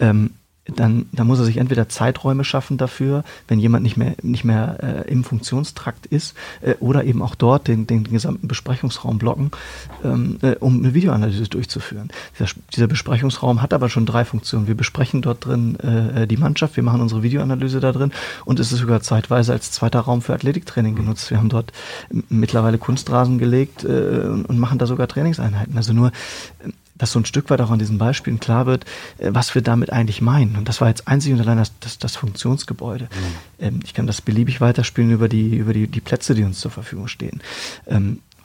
[0.00, 0.32] ähm,
[0.74, 5.04] dann, dann muss er sich entweder Zeiträume schaffen dafür, wenn jemand nicht mehr, nicht mehr
[5.06, 9.50] äh, im Funktionstrakt ist, äh, oder eben auch dort den, den gesamten Besprechungsraum blocken,
[10.04, 12.08] ähm, äh, um eine Videoanalyse durchzuführen.
[12.38, 14.66] Dieser, dieser Besprechungsraum hat aber schon drei Funktionen.
[14.66, 18.12] Wir besprechen dort drin äh, die Mannschaft, wir machen unsere Videoanalyse da drin
[18.44, 21.30] und es ist sogar zeitweise als zweiter Raum für Athletiktraining genutzt.
[21.30, 21.72] Wir haben dort
[22.28, 25.76] mittlerweile Kunstrasen gelegt äh, und machen da sogar Trainingseinheiten.
[25.76, 26.12] Also nur
[26.98, 28.84] dass so ein Stück weit auch an diesen Beispielen klar wird,
[29.18, 30.56] äh, was wir damit eigentlich meinen.
[30.56, 33.04] Und das war jetzt einzig und allein das, das, das Funktionsgebäude.
[33.04, 33.64] Mhm.
[33.64, 36.70] Ähm, ich kann das beliebig weiterspielen über die, über die, die Plätze, die uns zur
[36.70, 37.40] Verfügung stehen.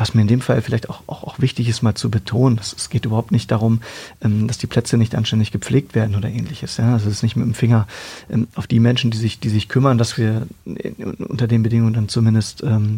[0.01, 2.73] Was mir in dem Fall vielleicht auch, auch, auch wichtig ist, mal zu betonen, dass,
[2.73, 3.81] es geht überhaupt nicht darum,
[4.23, 6.77] ähm, dass die Plätze nicht anständig gepflegt werden oder ähnliches.
[6.77, 6.93] Ja?
[6.93, 7.85] Also es ist nicht mit dem Finger
[8.27, 10.47] ähm, auf die Menschen, die sich, die sich kümmern, dass wir
[11.19, 12.97] unter den Bedingungen dann zumindest ähm,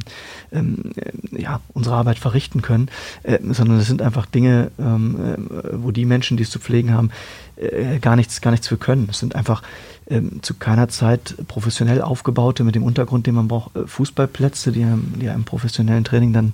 [0.54, 0.94] ähm,
[1.32, 2.88] ja, unsere Arbeit verrichten können,
[3.24, 6.94] äh, sondern es sind einfach Dinge, ähm, äh, wo die Menschen, die es zu pflegen
[6.94, 7.12] haben,
[7.56, 9.08] äh, gar nichts, gar nichts für können.
[9.10, 9.62] Es sind einfach
[10.08, 14.86] ähm, zu keiner Zeit professionell aufgebaute, mit dem Untergrund, den man braucht, äh, Fußballplätze, die,
[15.20, 16.54] die einem professionellen Training dann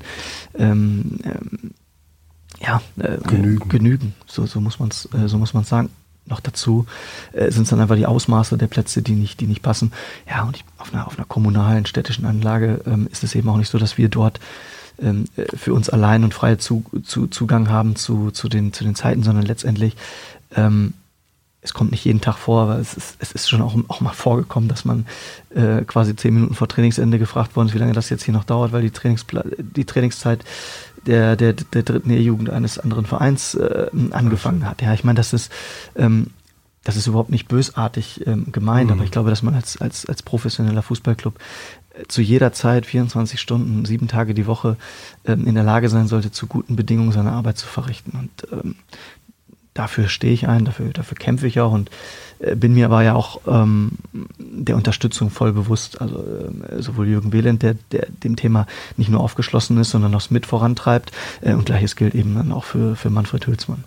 [0.58, 1.72] ähm, ähm,
[2.62, 3.70] ja, äh, genügen.
[3.70, 4.14] genügen.
[4.28, 5.90] So, so muss man es äh, so muss man sagen.
[6.26, 6.86] Noch dazu
[7.34, 9.92] äh, sind es dann einfach die Ausmaße der Plätze, die nicht, die nicht passen.
[10.30, 13.58] Ja, und ich, auf, einer, auf einer kommunalen, städtischen Anlage ähm, ist es eben auch
[13.58, 14.40] nicht so, dass wir dort
[15.02, 18.84] ähm, äh, für uns allein und freie zu, zu, Zugang haben zu, zu, den, zu
[18.84, 19.96] den Zeiten, sondern letztendlich
[20.56, 20.94] ähm,
[21.62, 24.14] es kommt nicht jeden Tag vor, aber es ist, es ist schon auch, auch mal
[24.14, 25.06] vorgekommen, dass man
[25.54, 28.46] äh, quasi zehn Minuten vor Trainingsende gefragt worden ist, wie lange das jetzt hier noch
[28.46, 30.46] dauert, weil die, Trainingspla die Trainingszeit
[31.06, 34.82] der, der, der dritten E-Jugend eines anderen Vereins äh, angefangen hat.
[34.82, 35.52] Ja, ich meine, das ist,
[35.98, 36.28] ähm,
[36.84, 38.94] das ist überhaupt nicht bösartig ähm, gemeint, mhm.
[38.96, 41.38] aber ich glaube, dass man als, als, als professioneller Fußballclub
[41.94, 44.78] äh, zu jeder Zeit, 24 Stunden, sieben Tage die Woche,
[45.26, 48.18] ähm, in der Lage sein sollte, zu guten Bedingungen seine Arbeit zu verrichten.
[48.18, 48.76] Und ähm,
[49.80, 51.90] dafür stehe ich ein, dafür, dafür kämpfe ich auch und
[52.40, 53.92] äh, bin mir aber ja auch ähm,
[54.38, 56.02] der Unterstützung voll bewusst.
[56.02, 60.30] Also äh, sowohl Jürgen Wehland, der, der dem Thema nicht nur aufgeschlossen ist, sondern auch
[60.30, 61.14] mit vorantreibt.
[61.42, 63.86] Äh, und gleiches gilt eben dann auch für, für Manfred Hülsmann.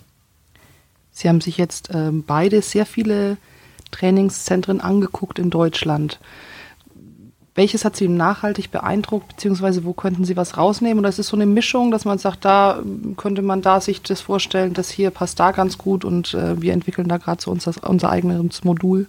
[1.12, 3.36] Sie haben sich jetzt ähm, beide sehr viele
[3.90, 6.18] Trainingszentren angeguckt in Deutschland.
[7.54, 11.00] Welches hat Sie nachhaltig beeindruckt, beziehungsweise wo könnten Sie was rausnehmen?
[11.00, 12.82] Oder ist es so eine Mischung, dass man sagt, da
[13.18, 16.72] könnte man da sich das vorstellen, das hier passt da ganz gut und äh, wir
[16.72, 19.06] entwickeln da gerade so unser, unser eigenes Modul?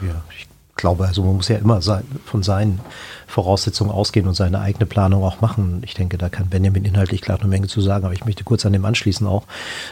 [0.00, 2.80] Ja, ich glaube, also man muss ja immer sein, von seinen
[3.28, 5.82] Voraussetzungen ausgehen und seine eigene Planung auch machen.
[5.84, 8.64] Ich denke, da kann Benjamin inhaltlich klar eine Menge zu sagen, aber ich möchte kurz
[8.64, 9.44] an dem anschließen auch.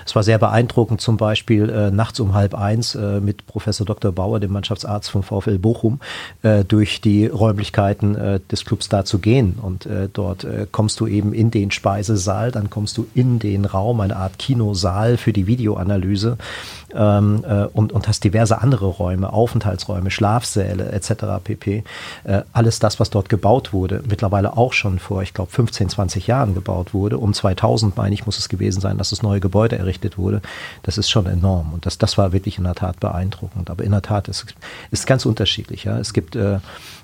[0.07, 4.11] Es war sehr beeindruckend, zum Beispiel äh, nachts um halb eins äh, mit Professor Dr.
[4.11, 6.01] Bauer, dem Mannschaftsarzt vom VfL Bochum,
[6.42, 9.59] äh, durch die Räumlichkeiten äh, des Clubs da zu gehen.
[9.61, 13.66] Und äh, dort äh, kommst du eben in den Speisesaal, dann kommst du in den
[13.66, 16.38] Raum, eine Art Kinosaal für die Videoanalyse
[16.94, 21.42] ähm, äh, und, und hast diverse andere Räume, Aufenthaltsräume, Schlafsäle etc.
[21.44, 21.85] pp.
[22.53, 26.55] Alles das, was dort gebaut wurde, mittlerweile auch schon vor, ich glaube, 15, 20 Jahren
[26.55, 27.19] gebaut wurde.
[27.19, 30.43] Um 2000, meine ich, muss es gewesen sein, dass das neue Gebäude errichtet wurde.
[30.83, 33.71] Das ist schon enorm und das, das war wirklich in der Tat beeindruckend.
[33.71, 34.45] Aber in der Tat, es
[34.91, 35.85] ist ganz unterschiedlich.
[35.85, 35.99] Ja.
[35.99, 36.59] Es gibt äh,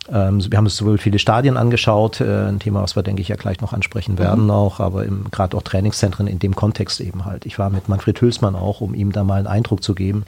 [0.08, 3.36] wir haben uns sowohl viele Stadien angeschaut, äh, ein Thema, was wir, denke ich, ja
[3.36, 4.50] gleich noch ansprechen werden mhm.
[4.50, 7.46] auch, aber gerade auch Trainingszentren in dem Kontext eben halt.
[7.46, 10.24] Ich war mit Manfred Hülsmann auch, um ihm da mal einen Eindruck zu geben,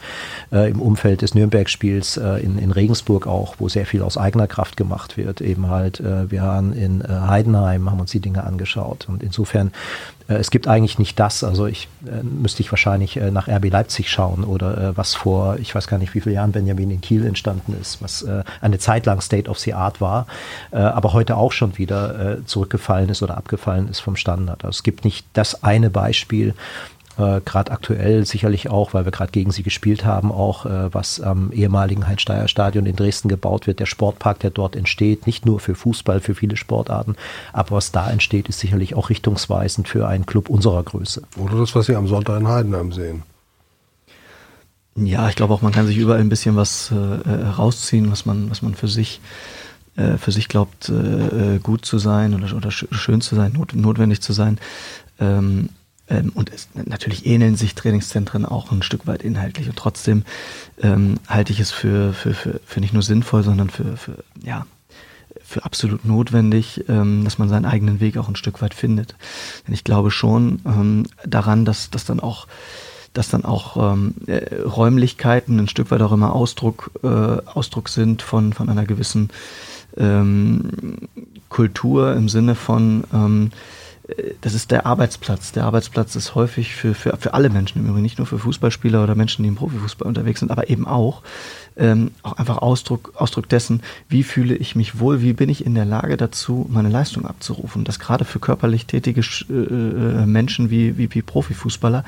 [0.52, 4.46] äh, im Umfeld des Nürnberg-Spiels äh, in, in Regensburg auch, wo sehr viel aus eigener
[4.46, 5.40] Kraft gemacht wird.
[5.40, 9.72] Eben halt, äh, wir waren in äh, Heidenheim, haben uns die Dinge angeschaut und insofern
[10.26, 11.44] es gibt eigentlich nicht das.
[11.44, 15.56] Also ich äh, müsste ich wahrscheinlich äh, nach RB Leipzig schauen oder äh, was vor,
[15.58, 18.78] ich weiß gar nicht, wie viele Jahren Benjamin in Kiel entstanden ist, was äh, eine
[18.78, 20.26] Zeit lang State of the Art war,
[20.70, 24.64] äh, aber heute auch schon wieder zurückgefallen ist oder abgefallen ist vom Standard.
[24.64, 26.54] Also es gibt nicht das eine Beispiel,
[27.18, 31.20] äh, gerade aktuell sicherlich auch, weil wir gerade gegen sie gespielt haben, auch äh, was
[31.20, 35.74] am ehemaligen Heinz-Steier-Stadion in Dresden gebaut wird, der Sportpark, der dort entsteht, nicht nur für
[35.74, 37.16] Fußball, für viele Sportarten,
[37.53, 41.22] aber was da entsteht, ist sicherlich auch richtungsweisend für einen Club unserer Größe.
[41.37, 43.22] Oder das, was Sie am Sonntag in Heidenheim sehen.
[44.96, 48.48] Ja, ich glaube auch, man kann sich überall ein bisschen was äh, herausziehen, was man,
[48.50, 49.20] was man für sich
[49.96, 54.20] äh, für sich glaubt, äh, gut zu sein oder, oder schön zu sein, not, notwendig
[54.20, 54.59] zu sein.
[55.20, 55.68] Ähm,
[56.34, 59.68] und es, natürlich ähneln sich Trainingszentren auch ein Stück weit inhaltlich.
[59.68, 60.24] Und trotzdem
[60.82, 64.66] ähm, halte ich es für, für, für, für nicht nur sinnvoll, sondern für, für, ja,
[65.42, 69.14] für absolut notwendig, ähm, dass man seinen eigenen Weg auch ein Stück weit findet.
[69.66, 72.46] Denn ich glaube schon ähm, daran, dass, dass dann auch
[73.12, 78.22] dass dann auch ähm, äh, Räumlichkeiten ein Stück weit auch immer Ausdruck, äh, Ausdruck sind
[78.22, 79.30] von, von einer gewissen
[79.96, 80.98] ähm,
[81.48, 83.50] Kultur im Sinne von ähm,
[84.42, 85.52] das ist der Arbeitsplatz.
[85.52, 89.02] Der Arbeitsplatz ist häufig für, für, für alle Menschen im Übrigen, nicht nur für Fußballspieler
[89.02, 91.22] oder Menschen, die im Profifußball unterwegs sind, aber eben auch
[91.76, 95.74] ähm, auch einfach Ausdruck, Ausdruck dessen, wie fühle ich mich wohl, wie bin ich in
[95.74, 97.84] der Lage dazu, meine Leistung abzurufen.
[97.84, 102.04] Das gerade für körperlich tätige äh, äh, Menschen wie, wie, wie Profifußballer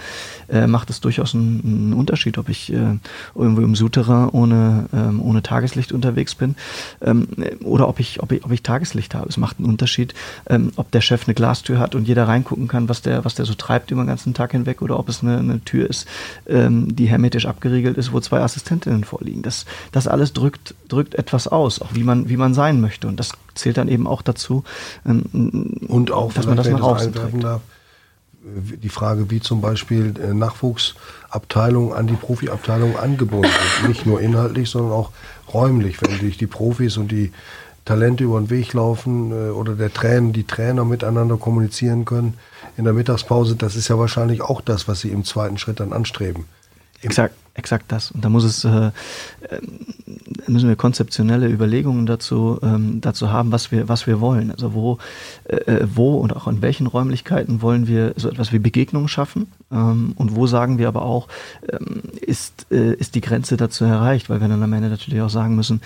[0.49, 2.99] äh, macht es durchaus einen, einen Unterschied, ob ich äh,
[3.35, 6.55] irgendwo im Souterrain ohne, ähm, ohne Tageslicht unterwegs bin
[7.01, 7.29] ähm,
[7.65, 9.29] oder ob ich, ob, ich, ob ich Tageslicht habe.
[9.29, 10.15] Es macht einen Unterschied,
[10.49, 13.45] ähm, ob der Chef eine Glastür hat und jeder reingucken kann, was der, was der
[13.45, 16.07] so treibt über den ganzen Tag hinweg oder ob es eine, eine Tür ist,
[16.47, 19.43] ähm, die hermetisch abgeriegelt ist, wo zwei Assistentinnen vorliegen.
[19.43, 23.09] Das das, das alles drückt, drückt etwas aus, auch wie man, wie man sein möchte.
[23.09, 24.65] Und das zählt dann eben auch dazu,
[25.07, 27.45] ähm, und auch, dass man das nach außen trägt.
[27.45, 27.63] Darf,
[28.83, 33.89] die Frage, wie zum Beispiel äh, Nachwuchsabteilungen an die Profiabteilung angebunden sind.
[33.89, 35.11] Nicht nur inhaltlich, sondern auch
[35.53, 36.01] räumlich.
[36.01, 37.33] Wenn sich die Profis und die
[37.85, 42.35] Talente über den Weg laufen äh, oder der Trainer, die Trainer miteinander kommunizieren können
[42.77, 45.93] in der Mittagspause, das ist ja wahrscheinlich auch das, was sie im zweiten Schritt dann
[45.93, 46.45] anstreben.
[47.03, 48.11] Exakt exakt das.
[48.11, 48.91] Und da muss es, äh,
[50.47, 54.51] müssen wir konzeptionelle Überlegungen dazu, ähm, dazu haben, was wir, was wir wollen.
[54.51, 54.99] Also wo,
[55.45, 59.47] äh, äh, wo und auch in welchen Räumlichkeiten wollen wir so etwas wie Begegnungen schaffen
[59.71, 61.29] ähm, und wo sagen wir aber auch,
[61.71, 65.31] ähm, ist, äh, ist die Grenze dazu erreicht, weil wir dann am Ende natürlich auch
[65.31, 65.81] sagen müssen,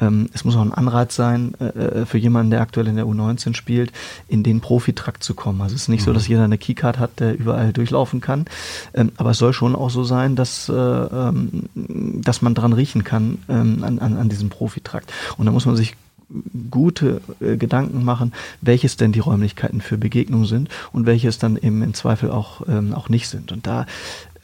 [0.00, 3.06] ähm, es muss auch ein Anreiz sein äh, äh für jemanden, der aktuell in der
[3.06, 3.92] U19 spielt,
[4.28, 5.60] in den Profitrakt zu kommen.
[5.60, 6.06] Also es ist nicht mhm.
[6.06, 8.46] so, dass jeder eine Keycard hat, der überall durchlaufen kann,
[8.94, 10.72] ähm, aber es soll schon auch so sein, dass äh,
[11.12, 15.12] ähm, dass man dran riechen kann ähm, an, an, an diesem Profitrakt.
[15.36, 15.96] Und da muss man sich
[16.70, 21.82] gute äh, Gedanken machen, welches denn die Räumlichkeiten für Begegnung sind und welches dann eben
[21.82, 23.52] im Zweifel auch, ähm, auch nicht sind.
[23.52, 23.86] Und da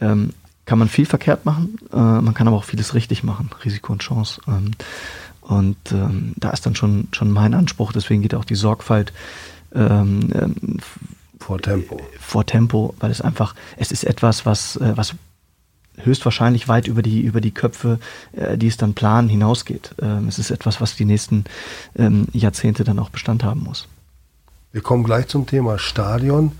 [0.01, 0.31] ähm,
[0.67, 4.03] kann man viel verkehrt machen, äh, man kann aber auch vieles richtig machen, Risiko und
[4.03, 4.41] Chance.
[4.47, 4.73] Ähm,
[5.41, 9.15] und ähm, da ist dann schon, schon mein Anspruch, deswegen geht auch die Sorgfalt
[9.75, 10.77] ähm, ähm,
[11.41, 11.99] vor Tempo.
[12.21, 15.15] Vor Tempo, weil es einfach, es ist etwas, was, äh, was
[16.05, 17.99] höchstwahrscheinlich weit über die, über die Köpfe,
[18.33, 19.95] äh, die es dann planen, hinausgeht.
[20.01, 21.45] Ähm, es ist etwas, was die nächsten
[21.97, 23.89] ähm, Jahrzehnte dann auch Bestand haben muss.
[24.73, 26.53] Wir kommen gleich zum Thema Stadion.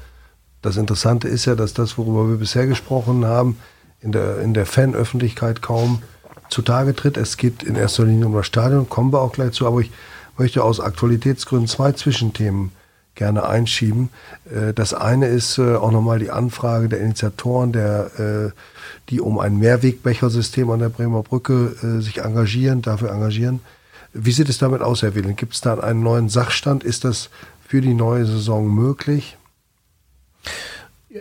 [0.63, 3.57] Das Interessante ist ja, dass das, worüber wir bisher gesprochen haben,
[4.01, 6.03] in der, in der Fanöffentlichkeit kaum
[6.49, 7.17] zutage tritt.
[7.17, 9.91] Es geht in erster Linie um das Stadion, kommen wir auch gleich zu, aber ich
[10.37, 12.73] möchte aus Aktualitätsgründen zwei Zwischenthemen
[13.19, 14.09] gerne einschieben.
[14.51, 18.51] Äh, das eine ist äh, auch nochmal die Anfrage der Initiatoren, der, äh,
[19.11, 23.61] die um ein Mehrwegbechersystem an der Bremer Brücke sich engagieren, dafür engagieren,
[24.15, 25.37] Wie sieht es damit aus, Herr Willen?
[25.37, 26.85] Gibt es da einen neuen Sachstand?
[26.85, 27.29] Ist das
[27.67, 29.37] für die neue Saison möglich?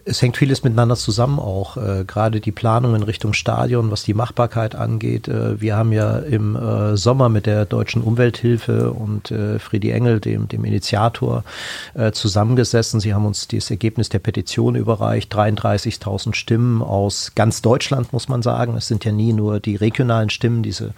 [0.03, 4.13] Es hängt vieles miteinander zusammen auch, äh, gerade die Planung in Richtung Stadion, was die
[4.13, 5.29] Machbarkeit angeht.
[5.29, 10.19] Äh, wir haben ja im äh, Sommer mit der Deutschen Umwelthilfe und äh, Friedi Engel,
[10.19, 11.45] dem, dem Initiator,
[11.93, 12.99] äh, zusammengesessen.
[12.99, 18.41] Sie haben uns das Ergebnis der Petition überreicht, 33.000 Stimmen aus ganz Deutschland, muss man
[18.41, 18.75] sagen.
[18.75, 20.93] Es sind ja nie nur die regionalen Stimmen, diese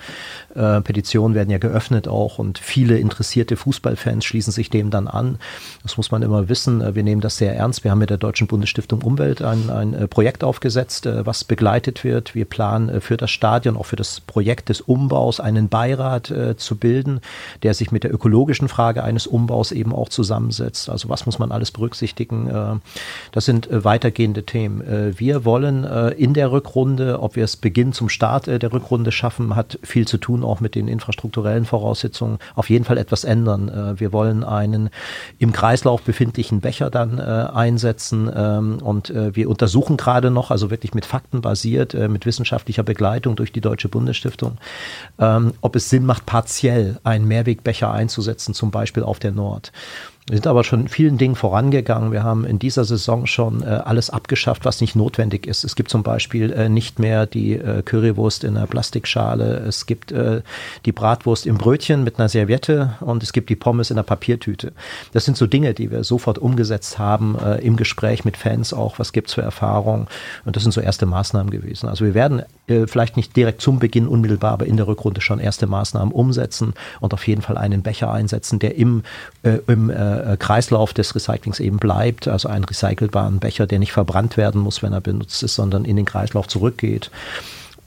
[0.56, 5.38] äh, Petitionen werden ja geöffnet auch und viele interessierte Fußballfans schließen sich dem dann an.
[5.84, 6.96] Das muss man immer wissen.
[6.96, 7.84] Wir nehmen das sehr ernst.
[7.84, 11.44] Wir haben mit der Deutschen Bundesstimme Stiftung Umwelt ein, ein äh, Projekt aufgesetzt, äh, was
[11.44, 12.34] begleitet wird.
[12.34, 16.76] Wir planen äh, für das Stadion, auch für das Projekt des Umbaus, einen Beirat zu
[16.76, 17.22] bilden,
[17.64, 20.90] der sich mit der ökologischen Frage eines Umbaus eben auch zusammensetzt.
[20.90, 22.80] Also was muss man alles berücksichtigen?
[23.32, 25.14] das sind weitergehende Themen.
[25.18, 29.80] wir wollen in der Rückrunde, ob wir es Beginn zum Start der Rückrunde schaffen, hat
[29.84, 33.96] viel zu tun auch mit den infrastrukturellen Voraussetzungen, auf jeden Fall etwas ändern.
[33.98, 34.90] wir wollen einen
[35.40, 38.30] im Kreislauf befindlichen Becher dann einsetzen.
[38.70, 42.84] Ähm, und äh, wir untersuchen gerade noch, also wirklich mit Fakten basiert, äh, mit wissenschaftlicher
[42.84, 44.58] Begleitung durch die Deutsche Bundesstiftung,
[45.20, 49.72] ähm, ob es Sinn macht, partiell einen Mehrwegbecher einzusetzen, zum Beispiel auf der Nord.
[50.30, 52.12] Wir sind aber schon vielen Dingen vorangegangen.
[52.12, 55.64] Wir haben in dieser Saison schon äh, alles abgeschafft, was nicht notwendig ist.
[55.64, 59.58] Es gibt zum Beispiel äh, nicht mehr die äh, Currywurst in einer Plastikschale.
[59.68, 60.44] Es gibt äh,
[60.86, 64.72] die Bratwurst im Brötchen mit einer Serviette und es gibt die Pommes in einer Papiertüte.
[65.14, 69.00] Das sind so Dinge, die wir sofort umgesetzt haben äh, im Gespräch mit Fans auch.
[69.00, 70.06] Was gibt's für Erfahrungen?
[70.46, 71.90] Und das sind so erste Maßnahmen gewesen.
[71.90, 75.40] Also wir werden äh, vielleicht nicht direkt zum Beginn unmittelbar, aber in der Rückrunde schon
[75.40, 79.02] erste Maßnahmen umsetzen und auf jeden Fall einen Becher einsetzen, der im,
[79.68, 79.90] im
[80.24, 84.82] äh, Kreislauf des Recyclings eben bleibt, also einen recycelbaren Becher, der nicht verbrannt werden muss,
[84.84, 87.12] wenn er benutzt ist, sondern in den Kreislauf zurückgeht.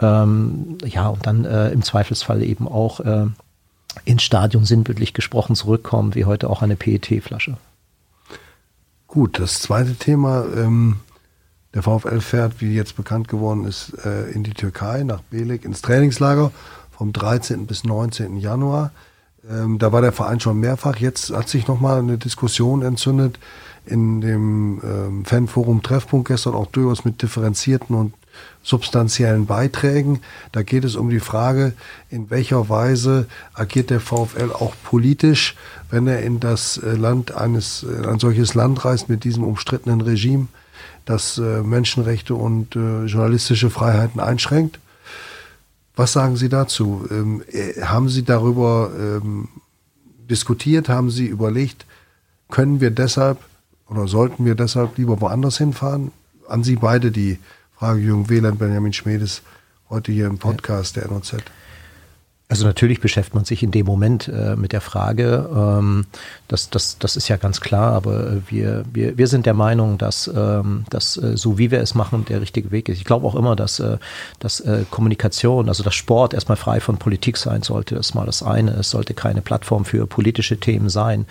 [0.00, 3.26] Ähm, ja, und dann äh, im Zweifelsfall eben auch äh,
[4.04, 7.56] ins Stadion sinnbildlich gesprochen zurückkommen, wie heute auch eine PET-Flasche.
[9.06, 11.00] Gut, das zweite Thema, ähm,
[11.74, 15.82] der VfL fährt, wie jetzt bekannt geworden ist, äh, in die Türkei, nach Belik, ins
[15.82, 16.50] Trainingslager
[16.90, 17.66] vom 13.
[17.66, 18.38] bis 19.
[18.38, 18.90] Januar.
[19.48, 20.96] Ähm, da war der Verein schon mehrfach.
[20.96, 23.38] Jetzt hat sich nochmal eine Diskussion entzündet
[23.84, 28.14] in dem ähm, Fanforum Treffpunkt gestern auch durchaus mit differenzierten und
[28.62, 30.20] substanziellen Beiträgen.
[30.52, 31.72] Da geht es um die Frage,
[32.10, 35.56] in welcher Weise agiert der VfL auch politisch,
[35.90, 40.00] wenn er in das äh, Land eines, in ein solches Land reist mit diesem umstrittenen
[40.00, 40.46] Regime,
[41.04, 44.78] das äh, Menschenrechte und äh, journalistische Freiheiten einschränkt.
[45.94, 47.06] Was sagen Sie dazu?
[47.10, 49.48] Ähm, äh, haben Sie darüber ähm,
[50.30, 50.88] diskutiert?
[50.88, 51.86] Haben Sie überlegt,
[52.50, 53.38] können wir deshalb
[53.88, 56.12] oder sollten wir deshalb lieber woanders hinfahren?
[56.48, 57.38] An Sie beide die
[57.76, 59.42] Frage, Jürgen Wieland, Benjamin Schmedes,
[59.90, 61.36] heute hier im Podcast der NOZ.
[62.52, 66.04] Also natürlich beschäftigt man sich in dem Moment äh, mit der Frage, ähm,
[66.48, 70.26] das, das, das ist ja ganz klar, aber wir, wir, wir sind der Meinung, dass,
[70.26, 72.98] ähm, dass äh, so wie wir es machen, der richtige Weg ist.
[72.98, 73.96] Ich glaube auch immer, dass, äh,
[74.38, 78.26] dass äh, Kommunikation, also dass Sport erstmal frei von Politik sein sollte, das ist mal
[78.26, 78.72] das eine.
[78.72, 81.24] Es sollte keine Plattform für politische Themen sein.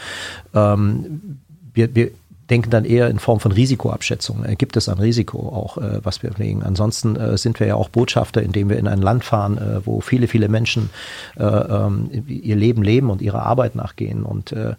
[0.55, 1.37] Ähm,
[1.75, 2.09] wir, wir,
[2.51, 4.45] denken dann eher in Form von Risikoabschätzung.
[4.45, 6.61] Äh, gibt es ein Risiko auch, äh, was wir pflegen?
[6.63, 10.01] Ansonsten äh, sind wir ja auch Botschafter, indem wir in ein Land fahren, äh, wo
[10.01, 10.89] viele, viele Menschen
[11.37, 14.23] äh, ähm, ihr Leben leben und ihrer Arbeit nachgehen.
[14.23, 14.75] Und äh,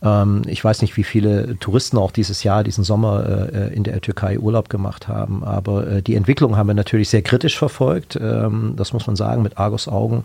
[0.00, 4.38] ich weiß nicht, wie viele Touristen auch dieses Jahr, diesen Sommer äh, in der Türkei
[4.38, 8.14] Urlaub gemacht haben, aber äh, die Entwicklung haben wir natürlich sehr kritisch verfolgt.
[8.14, 10.22] Ähm, das muss man sagen, mit Argus Augen.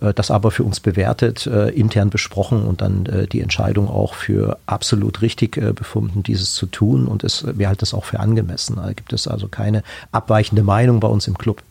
[0.00, 5.22] Äh, das aber für uns bewertet, intern besprochen und dann die Entscheidung auch für absolut
[5.22, 7.06] richtig befunden, dieses zu tun.
[7.06, 8.76] Und es, wir halten es auch für angemessen.
[8.76, 11.62] Da gibt es also keine abweichende Meinung bei uns im Club.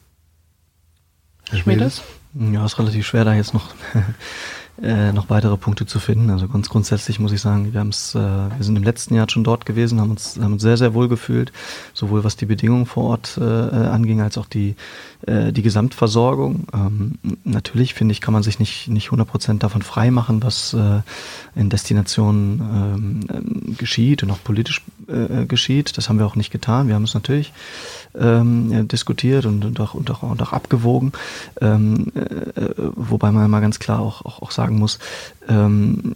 [1.53, 2.01] Schmiedes?
[2.33, 3.73] Ja, ist relativ schwer, da jetzt noch
[4.81, 6.29] äh, noch weitere Punkte zu finden.
[6.29, 9.43] Also ganz grundsätzlich muss ich sagen, wir, haben's, äh, wir sind im letzten Jahr schon
[9.43, 11.53] dort gewesen, haben uns, haben uns sehr, sehr wohl gefühlt,
[11.93, 14.75] sowohl was die Bedingungen vor Ort äh, anging, als auch die,
[15.27, 16.67] äh, die Gesamtversorgung.
[16.73, 17.13] Ähm,
[17.45, 21.01] natürlich, finde ich, kann man sich nicht, nicht 100% davon frei machen, was äh,
[21.55, 25.97] in Destinationen ähm, geschieht und auch politisch äh, geschieht.
[25.97, 26.87] Das haben wir auch nicht getan.
[26.87, 27.53] Wir haben es natürlich
[28.19, 31.13] ähm, diskutiert und, und, auch, und, auch, und auch abgewogen.
[31.61, 34.99] Ähm, äh, wobei man mal ganz klar auch, auch, auch sagen muss,
[35.47, 36.13] ähm,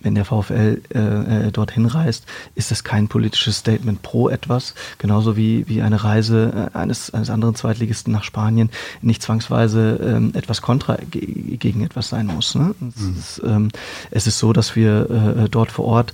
[0.00, 5.36] wenn der VfL äh, äh, dorthin reist, ist es kein politisches Statement pro etwas, genauso
[5.36, 8.70] wie, wie eine Reise äh, eines, eines anderen Zweitligisten nach Spanien
[9.02, 12.54] nicht zwangsweise ähm, etwas kontra gegen etwas sein muss.
[12.54, 12.74] Ne?
[12.78, 12.92] Mhm.
[12.96, 13.68] Es, ist, ähm,
[14.10, 16.12] es, ist, so, dass wir äh, dort vor Ort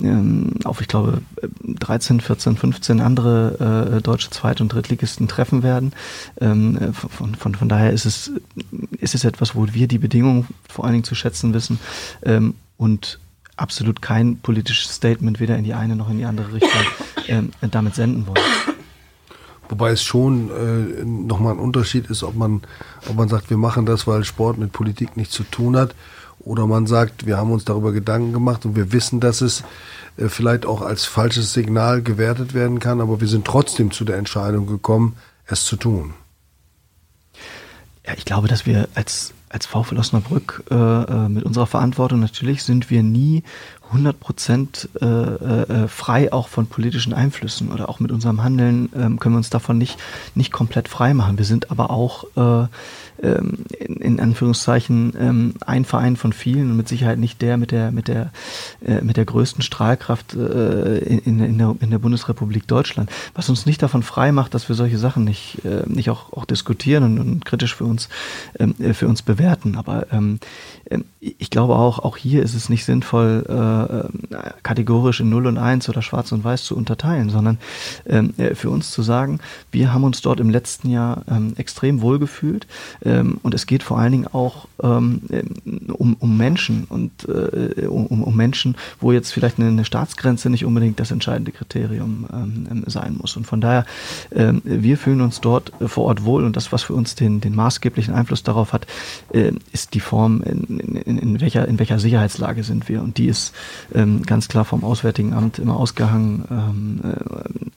[0.00, 1.22] ähm, auf, ich glaube,
[1.64, 5.92] 13, 14, 15 andere äh, deutsche Zweit- und Drittligisten treffen werden.
[6.40, 8.32] Ähm, äh, von, von, von daher ist es,
[8.98, 11.78] ist es etwas, wo wir die Bedingungen vor allen Dingen zu schätzen wissen
[12.22, 13.18] ähm, und
[13.56, 16.70] absolut kein politisches Statement weder in die eine noch in die andere Richtung
[17.28, 18.38] ähm, damit senden wollen.
[19.68, 22.62] Wobei es schon äh, nochmal ein Unterschied ist, ob man,
[23.08, 25.94] ob man sagt, wir machen das, weil Sport mit Politik nichts zu tun hat,
[26.40, 29.64] oder man sagt, wir haben uns darüber Gedanken gemacht und wir wissen, dass es
[30.16, 34.16] äh, vielleicht auch als falsches Signal gewertet werden kann, aber wir sind trotzdem zu der
[34.16, 36.14] Entscheidung gekommen, es zu tun.
[38.06, 42.18] Ja, ich glaube, dass wir als als VfL Osnabrück äh, äh, mit unserer Verantwortung.
[42.18, 43.44] Natürlich sind wir nie
[43.94, 49.18] 100 Prozent äh, äh, frei auch von politischen Einflüssen oder auch mit unserem Handeln ähm,
[49.18, 49.98] können wir uns davon nicht,
[50.34, 51.38] nicht komplett frei machen.
[51.38, 52.66] Wir sind aber auch äh,
[53.22, 57.70] ähm, in, in Anführungszeichen ähm, ein Verein von vielen und mit Sicherheit nicht der mit
[57.70, 58.32] der mit der
[58.84, 63.66] äh, mit der größten Strahlkraft äh, in, in, der, in der Bundesrepublik Deutschland, was uns
[63.66, 67.18] nicht davon frei macht, dass wir solche Sachen nicht äh, nicht auch auch diskutieren und,
[67.20, 68.08] und kritisch für uns
[68.58, 69.76] ähm, äh, für uns bewerten.
[69.76, 70.40] Aber ähm,
[71.20, 73.46] ich glaube auch auch hier ist es nicht sinnvoll
[73.90, 77.58] äh, äh, kategorisch in 0 und 1 oder Schwarz und Weiß zu unterteilen, sondern
[78.06, 82.00] ähm, äh, für uns zu sagen, wir haben uns dort im letzten Jahr ähm, extrem
[82.00, 82.66] wohlgefühlt.
[83.04, 85.22] Ähm, und es geht vor allen Dingen auch ähm,
[85.92, 90.64] um, um Menschen und äh, um, um Menschen, wo jetzt vielleicht eine, eine Staatsgrenze nicht
[90.64, 93.36] unbedingt das entscheidende Kriterium ähm, sein muss.
[93.36, 93.86] Und von daher,
[94.32, 97.54] ähm, wir fühlen uns dort vor Ort wohl und das, was für uns den, den
[97.54, 98.86] maßgeblichen Einfluss darauf hat,
[99.32, 103.02] äh, ist die Form, in, in, in, welcher, in welcher Sicherheitslage sind wir.
[103.02, 103.52] Und die ist
[103.94, 107.00] ähm, ganz klar vom Auswärtigen Amt immer ausgehangen ähm,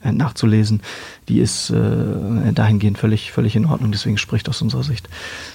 [0.02, 0.82] äh, nachzulesen.
[1.28, 3.92] Die ist äh, dahingehend völlig, völlig in Ordnung.
[3.92, 5.08] Deswegen spricht aus unserer Sicht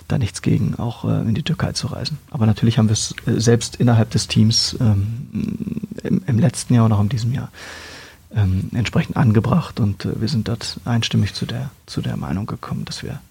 [0.08, 2.18] da nichts gegen, auch äh, in die Türkei zu reisen.
[2.32, 5.28] Aber natürlich haben wir es äh, selbst innerhalb des Teams ähm,
[6.04, 7.50] im, im, letzten Jahr und auch in diesem Jahr
[8.36, 12.86] ähm, entsprechend angebracht und äh, wir sind dort einstimmig zu der, zu der Meinung gekommen,
[12.86, 13.22] dass wir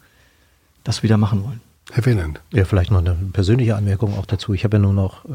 [0.85, 1.61] das wieder machen wollen.
[1.91, 2.41] Herr Wieland.
[2.53, 4.55] Ja, vielleicht noch eine persönliche Anmerkung auch dazu.
[4.55, 5.31] Ich habe ja nur noch äh,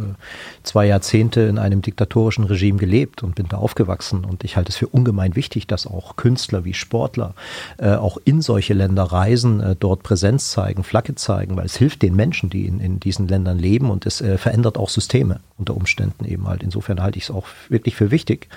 [0.63, 4.23] zwei Jahrzehnte in einem diktatorischen Regime gelebt und bin da aufgewachsen.
[4.23, 7.35] Und ich halte es für ungemein wichtig, dass auch Künstler wie Sportler
[7.77, 12.01] äh, auch in solche Länder reisen, äh, dort Präsenz zeigen, Flagge zeigen, weil es hilft
[12.01, 16.25] den Menschen, die in, in diesen Ländern leben und es verändert auch Systeme unter Umständen
[16.25, 16.63] eben halt.
[16.63, 18.47] Insofern halte ich es auch wirklich für wichtig,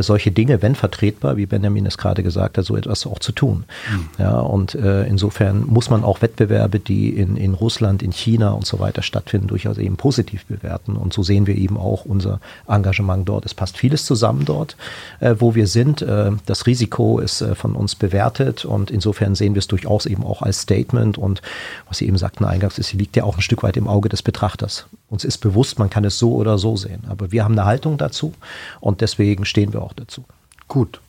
[0.00, 3.64] solche Dinge, wenn vertretbar, wie Benjamin es gerade gesagt hat, so etwas auch zu tun.
[3.90, 4.08] Mhm.
[4.18, 8.78] Ja, und insofern muss man auch Wettbewerbe, die in in, Russland, in China und so
[8.78, 10.96] weiter stattfinden, durchaus eben positiv bewerten.
[10.96, 13.44] Und so sehen wir eben auch unser Engagement dort.
[13.44, 14.76] Es passt vieles zusammen dort,
[15.20, 16.02] äh, wo wir sind.
[16.02, 20.24] Äh, das Risiko ist äh, von uns bewertet und insofern sehen wir es durchaus eben
[20.24, 21.18] auch als Statement.
[21.18, 21.42] Und
[21.88, 24.22] was Sie eben sagten eingangs, es liegt ja auch ein Stück weit im Auge des
[24.22, 24.86] Betrachters.
[25.08, 27.04] Uns ist bewusst, man kann es so oder so sehen.
[27.08, 28.34] Aber wir haben eine Haltung dazu
[28.80, 30.24] und deswegen stehen wir auch dazu.
[30.68, 31.00] Gut.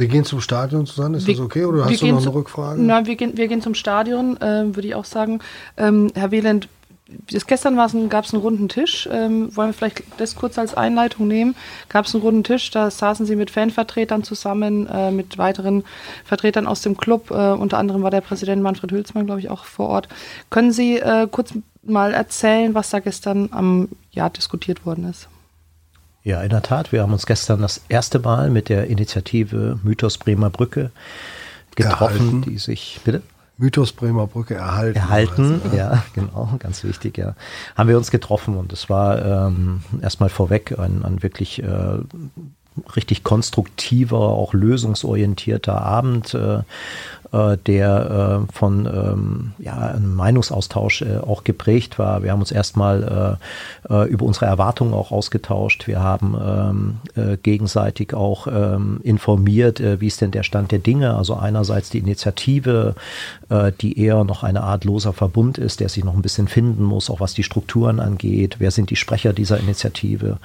[0.00, 1.66] Wir gehen zum Stadion, Susanne, ist wir, das okay?
[1.66, 2.80] Oder hast du noch eine Rückfrage?
[2.80, 5.40] Nein, wir gehen, wir gehen zum Stadion, äh, würde ich auch sagen.
[5.76, 6.68] Ähm, Herr Wieland,
[7.26, 7.76] gestern
[8.08, 9.06] gab es einen runden Tisch.
[9.12, 11.54] Ähm, wollen wir vielleicht das kurz als Einleitung nehmen?
[11.90, 15.84] Gab es einen runden Tisch, da saßen Sie mit Fanvertretern zusammen, äh, mit weiteren
[16.24, 17.30] Vertretern aus dem Club.
[17.30, 20.08] Äh, unter anderem war der Präsident Manfred Hülsmann, glaube ich, auch vor Ort.
[20.48, 25.28] Können Sie äh, kurz mal erzählen, was da gestern am Jahr diskutiert worden ist?
[26.22, 26.92] Ja, in der Tat.
[26.92, 30.90] Wir haben uns gestern das erste Mal mit der Initiative Mythos Bremer Brücke
[31.76, 32.42] getroffen, erhalten.
[32.42, 33.22] die sich, bitte?
[33.56, 34.98] Mythos Bremer Brücke erhalten.
[34.98, 35.92] Erhalten, also, ja.
[35.92, 37.34] ja, genau, ganz wichtig, ja.
[37.76, 41.98] Haben wir uns getroffen und es war ähm, erstmal vorweg ein, ein wirklich äh,
[42.96, 46.34] richtig konstruktiver, auch lösungsorientierter Abend.
[46.34, 46.60] Äh,
[47.32, 52.24] äh, der äh, von ähm, ja, einem Meinungsaustausch äh, auch geprägt war.
[52.24, 53.38] Wir haben uns erstmal
[53.88, 55.86] äh, äh, über unsere Erwartungen auch ausgetauscht.
[55.86, 61.14] Wir haben ähm, äh, gegenseitig auch ähm, informiert, wie ist denn der Stand der Dinge.
[61.14, 62.94] Also einerseits die Initiative,
[63.80, 67.10] die eher noch eine Art loser Verbund ist, der sich noch ein bisschen finden muss,
[67.10, 68.56] auch was die Strukturen angeht.
[68.58, 70.38] Wer sind die Sprecher dieser Initiative?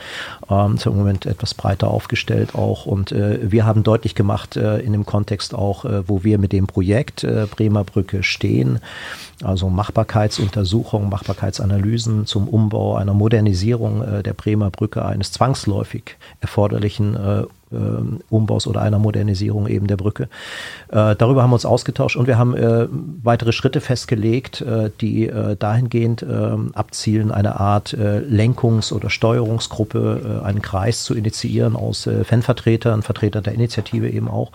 [0.49, 2.14] Ähm, zum Moment etwas breiter aufgestellt
[2.55, 2.85] auch.
[2.85, 6.51] Und äh, wir haben deutlich gemacht äh, in dem Kontext auch, äh, wo wir mit
[6.51, 8.79] dem Projekt äh, Bremer Brücke stehen.
[9.43, 17.43] Also Machbarkeitsuntersuchungen, Machbarkeitsanalysen zum Umbau einer Modernisierung äh, der Bremer Brücke eines zwangsläufig erforderlichen äh,
[18.29, 20.29] Umbaus oder einer Modernisierung eben der Brücke.
[20.89, 22.87] Äh, darüber haben wir uns ausgetauscht und wir haben äh,
[23.23, 31.03] weitere Schritte festgelegt, äh, die dahingehend äh, abzielen, eine Art Lenkungs- oder Steuerungsgruppe, einen Kreis
[31.03, 34.51] zu initiieren aus Fanvertretern, Vertretern der Initiative eben auch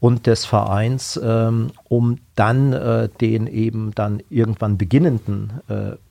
[0.00, 5.52] und des Vereins, ähm, um dann den eben dann irgendwann beginnenden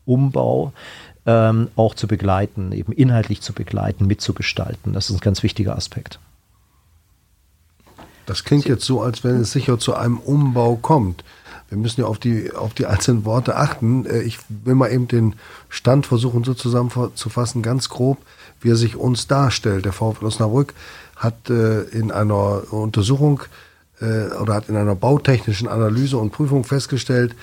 [0.05, 0.73] Umbau
[1.25, 4.93] ähm, auch zu begleiten, eben inhaltlich zu begleiten, mitzugestalten.
[4.93, 6.19] Das ist ein ganz wichtiger Aspekt.
[8.25, 11.23] Das klingt jetzt so, als wenn es sicher zu einem Umbau kommt.
[11.69, 14.05] Wir müssen ja auf die, auf die einzelnen Worte achten.
[14.05, 15.35] Äh, ich will mal eben den
[15.69, 18.17] Stand versuchen so zusammenzufassen, ganz grob,
[18.61, 19.85] wie er sich uns darstellt.
[19.85, 20.73] Der VfL Osnabrück
[21.15, 23.41] hat äh, in einer Untersuchung
[23.99, 27.35] äh, oder hat in einer bautechnischen Analyse und Prüfung festgestellt,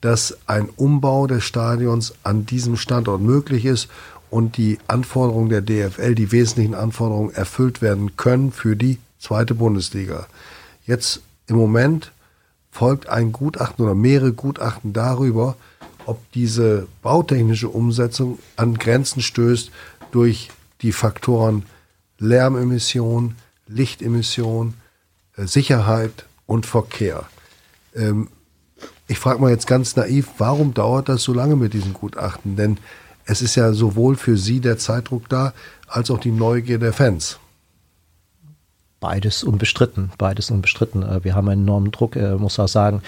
[0.00, 3.88] dass ein Umbau des Stadions an diesem Standort möglich ist
[4.30, 10.26] und die Anforderungen der DFL, die wesentlichen Anforderungen erfüllt werden können für die zweite Bundesliga.
[10.86, 12.12] Jetzt im Moment
[12.70, 15.56] folgt ein Gutachten oder mehrere Gutachten darüber,
[16.06, 19.70] ob diese bautechnische Umsetzung an Grenzen stößt
[20.10, 20.50] durch
[20.80, 21.64] die Faktoren
[22.18, 24.74] Lärmemission, Lichtemission,
[25.36, 27.28] äh, Sicherheit und Verkehr.
[27.94, 28.28] Ähm,
[29.06, 32.56] ich frage mal jetzt ganz naiv, warum dauert das so lange mit diesen Gutachten?
[32.56, 32.78] Denn
[33.24, 35.52] es ist ja sowohl für Sie der Zeitdruck da,
[35.86, 37.38] als auch die Neugier der Fans.
[39.00, 41.02] Beides unbestritten, beides unbestritten.
[41.02, 43.02] Äh, wir haben einen enormen Druck, äh, muss auch sagen.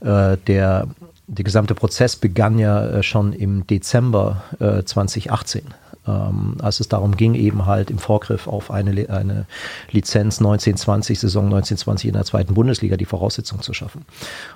[0.00, 0.86] Äh, der,
[1.26, 5.62] der gesamte Prozess begann ja schon im Dezember 2018
[6.06, 9.46] ähm, als es darum ging, eben halt im Vorgriff auf eine, eine
[9.90, 14.04] Lizenz 1920, Saison 1920 in der zweiten Bundesliga die Voraussetzung zu schaffen.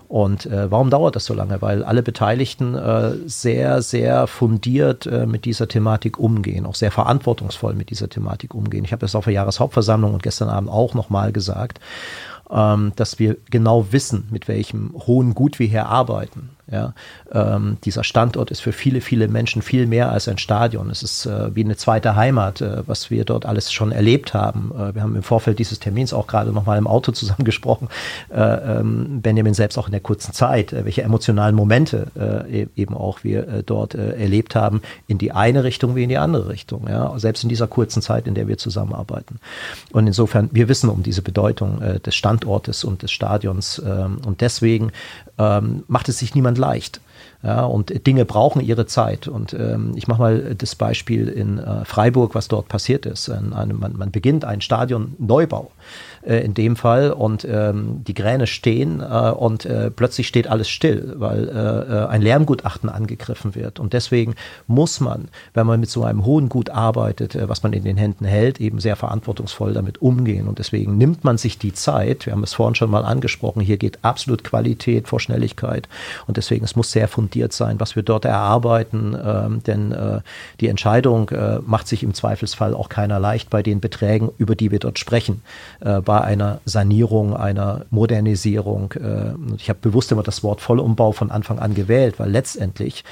[0.08, 1.60] Und äh, warum dauert das so lange?
[1.62, 7.74] Weil alle Beteiligten äh, sehr, sehr fundiert äh, mit dieser Thematik umgehen, auch sehr verantwortungsvoll
[7.74, 8.84] mit dieser Thematik umgehen.
[8.84, 11.80] Ich habe das auf der Jahreshauptversammlung und gestern Abend auch nochmal gesagt,
[12.50, 16.50] ähm, dass wir genau wissen, mit welchem hohen Gut wir hier arbeiten.
[16.70, 16.92] Ja,
[17.32, 20.90] ähm, dieser Standort ist für viele, viele Menschen viel mehr als ein Stadion.
[20.90, 24.70] Es ist äh, wie eine zweite Heimat, äh, was wir dort alles schon erlebt haben.
[24.74, 27.88] Äh, wir haben im Vorfeld dieses Termins auch gerade noch mal im Auto zusammen gesprochen.
[28.30, 32.68] Äh, ähm, Benjamin selbst auch in der kurzen Zeit, äh, welche emotionalen Momente äh, e-,
[32.76, 36.86] eben auch wir dort erlebt haben, in die eine Richtung wie in die andere Richtung.
[36.88, 39.40] Ja, selbst in dieser kurzen Zeit, in der wir zusammenarbeiten.
[39.92, 43.82] Und insofern, wir wissen um diese Bedeutung des Standortes und des Stadions.
[43.84, 44.92] Ähm, und deswegen
[45.38, 47.00] ähm, macht es sich niemand leicht.
[47.42, 49.28] Ja, und Dinge brauchen ihre Zeit.
[49.28, 53.28] Und ähm, ich mache mal das Beispiel in äh, Freiburg, was dort passiert ist.
[53.28, 55.70] Ein, eine, man, man beginnt einen Stadionneubau
[56.22, 60.68] äh, in dem Fall und ähm, die Kräne stehen äh, und äh, plötzlich steht alles
[60.68, 63.80] still, weil äh, äh, ein Lärmgutachten angegriffen wird.
[63.80, 64.34] Und deswegen
[64.66, 67.96] muss man, wenn man mit so einem hohen Gut arbeitet, äh, was man in den
[67.96, 70.48] Händen hält, eben sehr verantwortungsvoll damit umgehen.
[70.48, 73.76] Und deswegen nimmt man sich die Zeit, wir haben es vorhin schon mal angesprochen, hier
[73.76, 75.88] geht absolut Qualität vor Schnelligkeit.
[76.26, 80.20] Und deswegen, es muss sehr fundiert sein, was wir dort erarbeiten, ähm, denn äh,
[80.60, 84.70] die Entscheidung äh, macht sich im Zweifelsfall auch keiner leicht bei den Beträgen, über die
[84.70, 85.42] wir dort sprechen.
[85.80, 88.92] Äh, bei einer Sanierung, einer Modernisierung.
[88.92, 93.04] Äh, ich habe bewusst immer das Wort Vollumbau von Anfang an gewählt, weil letztendlich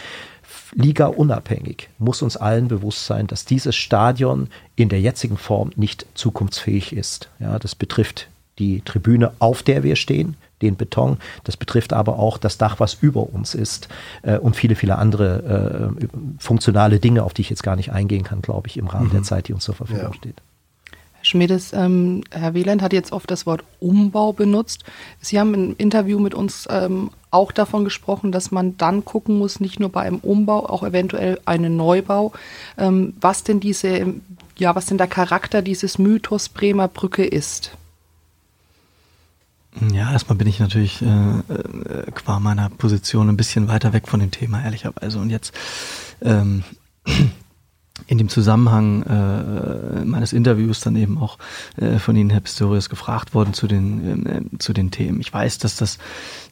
[0.72, 6.06] Liga unabhängig muss uns allen bewusst sein, dass dieses Stadion in der jetzigen Form nicht
[6.14, 7.28] zukunftsfähig ist.
[7.38, 8.28] Ja, das betrifft
[8.58, 11.18] die Tribüne, auf der wir stehen, den Beton.
[11.44, 13.88] Das betrifft aber auch das Dach, was über uns ist
[14.22, 16.06] äh, und viele, viele andere äh,
[16.38, 19.12] funktionale Dinge, auf die ich jetzt gar nicht eingehen kann, glaube ich, im Rahmen mhm.
[19.12, 20.14] der Zeit, die uns zur Verfügung ja.
[20.14, 20.40] steht.
[21.26, 24.84] Schmedes, ähm, Herr Wieland hat jetzt oft das Wort Umbau benutzt.
[25.20, 29.60] Sie haben im Interview mit uns ähm, auch davon gesprochen, dass man dann gucken muss,
[29.60, 32.32] nicht nur bei einem Umbau, auch eventuell einen Neubau,
[32.78, 34.14] ähm, was denn diese,
[34.56, 37.72] ja, was denn der Charakter dieses Mythos Bremer Brücke ist.
[39.92, 44.20] Ja, erstmal bin ich natürlich äh, äh, qua meiner Position ein bisschen weiter weg von
[44.20, 45.18] dem Thema, ehrlicherweise.
[45.18, 45.52] Und jetzt
[46.22, 46.64] ähm,
[48.06, 51.38] in dem Zusammenhang äh, meines Interviews dann eben auch
[51.76, 55.20] äh, von Ihnen, Herr Pistorius, gefragt worden zu den, äh, zu den Themen.
[55.20, 55.98] Ich weiß, dass das,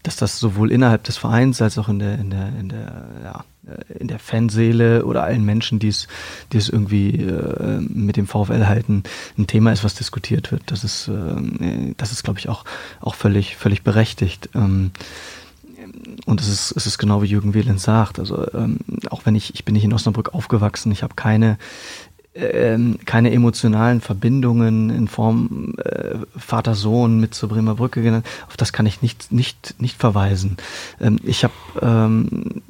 [0.03, 3.45] dass das sowohl innerhalb des Vereins als auch in der, in der, in der, ja,
[3.67, 6.09] äh, in der Fanseele oder allen Menschen, die es,
[6.53, 9.05] die es irgendwie äh, mit dem VfL halten,
[9.39, 10.63] ein Thema ist, was diskutiert wird.
[10.67, 12.65] Das ist, äh, das ist, glaube ich, auch,
[13.01, 14.51] auch völlig, völlig berechtigt.
[14.55, 14.91] Ähm,
[16.27, 18.19] und es ist, es ist genau wie Jürgen Wehlen sagt.
[18.19, 18.79] Also ähm,
[19.11, 21.59] auch wenn ich, ich bin nicht in Osnabrück aufgewachsen, ich habe keine
[22.35, 28.27] ähm, keine emotionalen Verbindungen in Form äh, Vater-Sohn mit zur Bremer Brücke genannt.
[28.49, 30.57] Auf das kann ich nicht, nicht, nicht verweisen.
[31.01, 32.63] Ähm, ich habe ähm,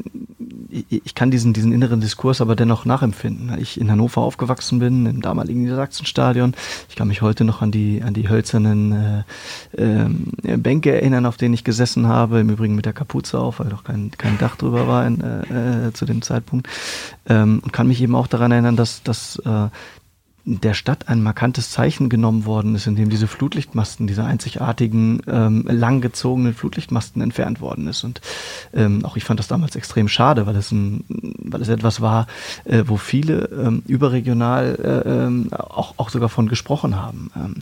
[0.71, 5.23] ich kann diesen, diesen inneren Diskurs aber dennoch nachempfinden, ich in Hannover aufgewachsen bin, im
[5.23, 6.55] damaligen Niedersachsenstadion.
[6.89, 9.25] Ich kann mich heute noch an die, an die hölzernen
[9.77, 10.05] äh,
[10.53, 13.69] äh, Bänke erinnern, auf denen ich gesessen habe, im Übrigen mit der Kapuze auf, weil
[13.69, 16.69] doch kein, kein Dach drüber war in, äh, äh zu dem Zeitpunkt.
[17.27, 19.69] Ähm, und kann mich eben auch daran erinnern, dass, dass äh,
[20.47, 26.53] der Stadt ein markantes Zeichen genommen worden ist, indem diese Flutlichtmasten, diese einzigartigen, ähm, langgezogenen
[26.53, 28.05] Flutlichtmasten entfernt worden ist.
[28.05, 28.21] Und
[28.75, 31.05] ähm, auch ich fand das damals extrem schade, weil es, ein,
[31.39, 32.27] weil es etwas war,
[32.65, 37.31] äh, wo viele ähm, überregional äh, ähm, auch, auch sogar von gesprochen haben.
[37.35, 37.55] Ähm,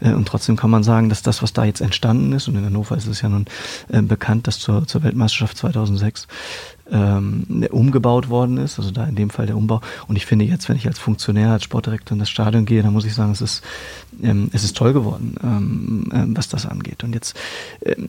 [0.00, 2.64] äh, und trotzdem kann man sagen, dass das, was da jetzt entstanden ist, und in
[2.64, 3.44] Hannover ist es ja nun
[3.88, 6.26] äh, bekannt, dass zur, zur Weltmeisterschaft 2006
[6.92, 9.80] ähm, umgebaut worden ist, also da in dem Fall der Umbau.
[10.08, 12.92] Und ich finde jetzt, wenn ich als Funktionär, als Sportdirektor in das Stadion gehe, dann
[12.92, 13.62] muss ich sagen, es ist,
[14.22, 17.04] ähm, es ist toll geworden, ähm, ähm, was das angeht.
[17.04, 17.36] Und jetzt,
[17.84, 18.08] ähm,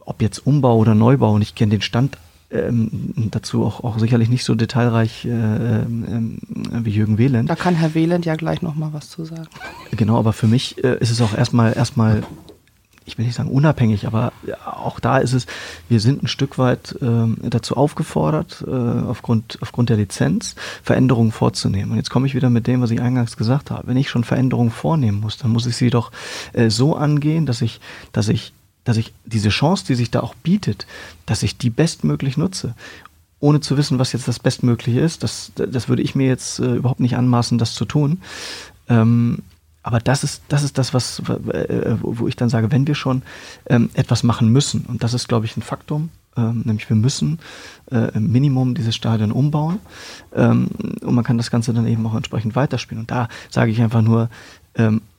[0.00, 2.16] ob jetzt Umbau oder Neubau, und ich kenne den Stand
[2.50, 6.38] ähm, dazu auch, auch sicherlich nicht so detailreich äh, ähm,
[6.82, 7.48] wie Jürgen Wehland.
[7.48, 9.46] Da kann Herr Wehland ja gleich nochmal was zu sagen.
[9.92, 12.22] Genau, aber für mich äh, ist es auch erstmal erstmal
[13.04, 14.32] ich will nicht sagen unabhängig, aber
[14.64, 15.46] auch da ist es,
[15.88, 21.92] wir sind ein Stück weit ähm, dazu aufgefordert, äh, aufgrund, aufgrund der Lizenz Veränderungen vorzunehmen.
[21.92, 23.88] Und jetzt komme ich wieder mit dem, was ich eingangs gesagt habe.
[23.88, 26.12] Wenn ich schon Veränderungen vornehmen muss, dann muss ich sie doch
[26.52, 27.80] äh, so angehen, dass ich,
[28.12, 28.52] dass ich,
[28.84, 30.86] dass ich diese Chance, die sich da auch bietet,
[31.26, 32.74] dass ich die bestmöglich nutze
[33.40, 35.22] ohne zu wissen, was jetzt das Bestmögliche ist.
[35.22, 38.20] Das, das würde ich mir jetzt äh, überhaupt nicht anmaßen, das zu tun.
[38.88, 39.38] Ähm,
[39.82, 43.22] aber das ist, das ist das, was, äh, wo ich dann sage, wenn wir schon
[43.66, 47.38] ähm, etwas machen müssen, und das ist, glaube ich, ein Faktum, ähm, nämlich wir müssen
[47.90, 49.80] äh, im Minimum dieses Stadion umbauen
[50.34, 50.68] ähm,
[51.02, 53.02] und man kann das Ganze dann eben auch entsprechend weiterspielen.
[53.02, 54.28] Und da sage ich einfach nur,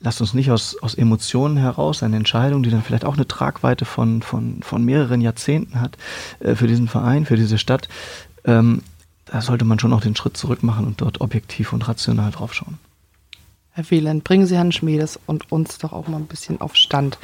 [0.00, 3.84] lasst uns nicht aus, aus Emotionen heraus eine Entscheidung, die dann vielleicht auch eine Tragweite
[3.84, 5.98] von, von, von mehreren Jahrzehnten hat,
[6.40, 7.88] äh, für diesen Verein, für diese Stadt,
[8.44, 12.54] da sollte man schon auch den Schritt zurück machen und dort objektiv und rational drauf
[12.54, 12.78] schauen.
[13.74, 17.18] Herr Wieland, bringen Sie Herrn Schmiedes und uns doch auch mal ein bisschen auf Stand.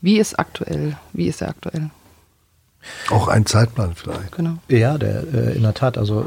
[0.00, 0.96] Wie ist aktuell?
[1.12, 1.90] Wie ist er aktuell?
[3.10, 4.32] Auch ein Zeitplan vielleicht.
[4.32, 4.54] Genau.
[4.68, 5.96] Ja, der, äh, in der Tat.
[5.96, 6.26] Also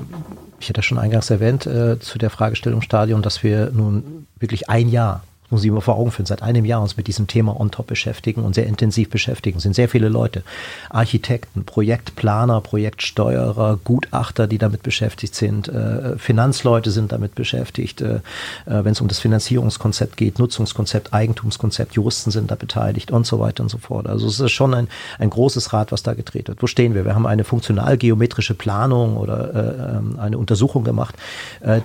[0.59, 4.87] ich hatte schon eingangs erwähnt äh, zu der Fragestellung Stadion, dass wir nun wirklich ein
[4.87, 7.69] Jahr muss ich mir vor Augen führen, seit einem Jahr uns mit diesem Thema on
[7.71, 9.57] top beschäftigen und sehr intensiv beschäftigen.
[9.57, 10.43] Es sind sehr viele Leute,
[10.89, 18.19] Architekten, Projektplaner, Projektsteuerer, Gutachter, die damit beschäftigt sind, äh, Finanzleute sind damit beschäftigt, äh, äh
[18.65, 23.63] wenn es um das Finanzierungskonzept geht, Nutzungskonzept, Eigentumskonzept, Juristen sind da beteiligt und so weiter
[23.63, 24.07] und so fort.
[24.07, 24.87] Also es ist schon ein,
[25.19, 26.61] ein großes Rad, was da gedreht wird.
[26.61, 27.05] Wo stehen wir?
[27.05, 31.15] Wir haben eine funktional-geometrische Planung oder äh, ähm, eine Untersuchung gemacht,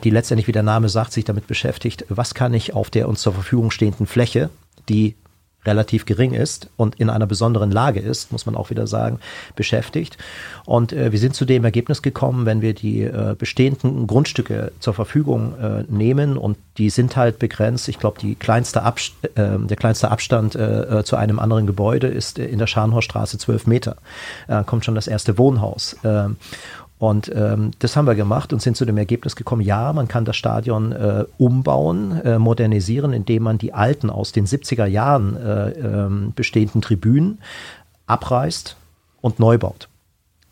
[0.05, 3.21] die letztendlich, wie der Name sagt, sich damit beschäftigt, was kann ich auf der uns
[3.23, 4.49] zur Verfügung Verfügung stehenden Fläche,
[4.89, 5.17] die
[5.67, 9.19] relativ gering ist und in einer besonderen Lage ist, muss man auch wieder sagen,
[9.57, 10.17] beschäftigt.
[10.65, 14.95] Und äh, wir sind zu dem Ergebnis gekommen, wenn wir die äh, bestehenden Grundstücke zur
[14.95, 17.89] Verfügung äh, nehmen und die sind halt begrenzt.
[17.89, 18.89] Ich glaube, kleinste äh,
[19.35, 23.97] der kleinste Abstand äh, äh, zu einem anderen Gebäude ist in der Scharnhorststraße zwölf Meter.
[24.49, 25.97] Da kommt schon das erste Wohnhaus.
[27.01, 30.27] Und ähm, das haben wir gemacht und sind zu dem Ergebnis gekommen, ja, man kann
[30.27, 35.71] das Stadion äh, umbauen, äh, modernisieren, indem man die alten aus den 70er Jahren äh,
[35.71, 37.39] ähm, bestehenden Tribünen
[38.07, 38.77] abreißt
[39.23, 39.90] und neu baut.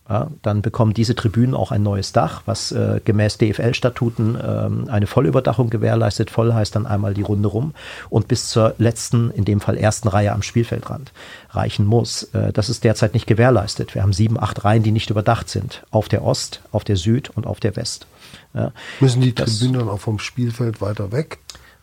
[0.09, 5.07] Ja, dann bekommen diese Tribünen auch ein neues Dach, was äh, gemäß DFL-Statuten ähm, eine
[5.07, 6.31] Vollüberdachung gewährleistet.
[6.31, 7.75] Voll heißt dann einmal die Runde rum
[8.09, 11.13] und bis zur letzten, in dem Fall ersten Reihe am Spielfeldrand
[11.51, 12.23] reichen muss.
[12.33, 13.95] Äh, das ist derzeit nicht gewährleistet.
[13.95, 15.85] Wir haben sieben, acht Reihen, die nicht überdacht sind.
[15.91, 18.07] Auf der Ost, auf der Süd und auf der West.
[18.55, 21.39] Ja, Müssen die Tribünen dann auch vom Spielfeld weiter weg?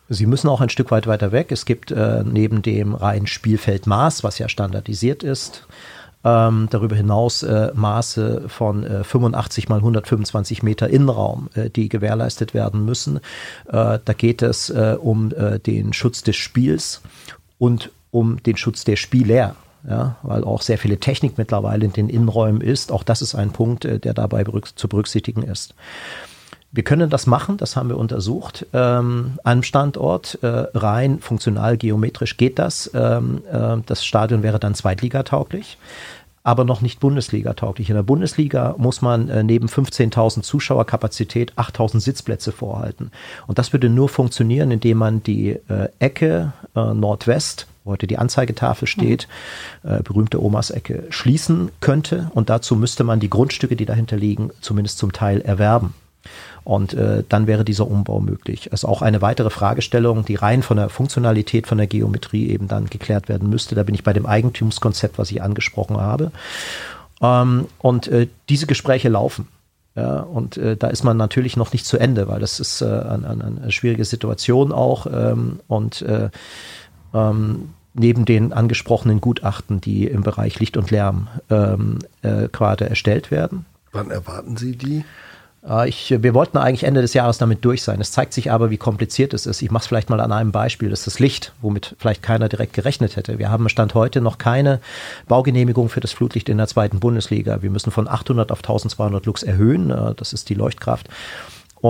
[0.08, 1.50] Sie müssen auch ein Stück weit weiter weg.
[1.50, 5.66] Es gibt äh, neben dem reinen Spielfeldmaß, was ja standardisiert ist,
[6.26, 12.52] ähm, darüber hinaus äh, Maße von äh, 85 mal 125 Meter Innenraum, äh, die gewährleistet
[12.52, 13.18] werden müssen.
[13.68, 17.00] Äh, da geht es äh, um äh, den Schutz des Spiels
[17.58, 19.54] und um den Schutz der Spieler.
[19.88, 22.90] Ja, weil auch sehr viele Technik mittlerweile in den Innenräumen ist.
[22.90, 24.42] Auch das ist ein Punkt, der dabei
[24.74, 25.76] zu berücksichtigen ist.
[26.72, 28.66] Wir können das machen, das haben wir untersucht.
[28.72, 32.90] Ähm, einem Standort äh, rein funktional geometrisch geht das.
[32.92, 35.78] Ähm, äh, das Stadion wäre dann zweitligatauglich
[36.46, 37.90] aber noch nicht Bundesliga-tauglich.
[37.90, 43.10] In der Bundesliga muss man äh, neben 15.000 Zuschauerkapazität 8.000 Sitzplätze vorhalten.
[43.48, 48.18] Und das würde nur funktionieren, indem man die äh, Ecke äh, Nordwest wo heute die
[48.18, 49.28] Anzeigetafel steht,
[49.84, 50.02] mhm.
[50.02, 52.32] berühmte Omas Ecke, schließen könnte.
[52.34, 55.94] Und dazu müsste man die Grundstücke, die dahinter liegen, zumindest zum Teil erwerben.
[56.66, 58.72] Und äh, dann wäre dieser Umbau möglich.
[58.72, 62.86] Also auch eine weitere Fragestellung, die rein von der Funktionalität, von der Geometrie eben dann
[62.86, 63.76] geklärt werden müsste.
[63.76, 66.32] Da bin ich bei dem Eigentumskonzept, was ich angesprochen habe.
[67.22, 69.46] Ähm, und äh, diese Gespräche laufen.
[69.94, 72.86] Ja, und äh, da ist man natürlich noch nicht zu Ende, weil das ist äh,
[72.86, 75.06] eine, eine, schwierige Situation auch.
[75.06, 76.30] Ähm, und äh,
[77.14, 83.30] ähm, neben den angesprochenen Gutachten, die im Bereich Licht und Lärm ähm, äh, gerade erstellt
[83.30, 83.66] werden.
[83.92, 85.04] Wann erwarten Sie die?
[85.68, 88.00] Äh, ich, wir wollten eigentlich Ende des Jahres damit durch sein.
[88.00, 89.62] Es zeigt sich aber, wie kompliziert es ist.
[89.62, 90.90] Ich mache es vielleicht mal an einem Beispiel.
[90.90, 93.38] Das ist das Licht, womit vielleicht keiner direkt gerechnet hätte.
[93.38, 94.80] Wir haben Stand heute noch keine
[95.28, 97.62] Baugenehmigung für das Flutlicht in der zweiten Bundesliga.
[97.62, 99.90] Wir müssen von 800 auf 1200 Lux erhöhen.
[99.90, 101.08] Äh, das ist die Leuchtkraft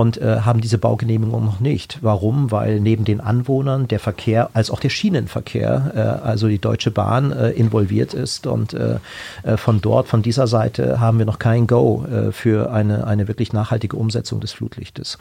[0.00, 1.98] und äh, haben diese Baugenehmigung noch nicht.
[2.02, 2.50] Warum?
[2.50, 7.32] Weil neben den Anwohnern der Verkehr als auch der Schienenverkehr, äh, also die Deutsche Bahn,
[7.32, 8.46] äh, involviert ist.
[8.46, 8.98] Und äh,
[9.42, 13.26] äh, von dort, von dieser Seite, haben wir noch kein Go äh, für eine, eine
[13.26, 15.18] wirklich nachhaltige Umsetzung des Flutlichtes.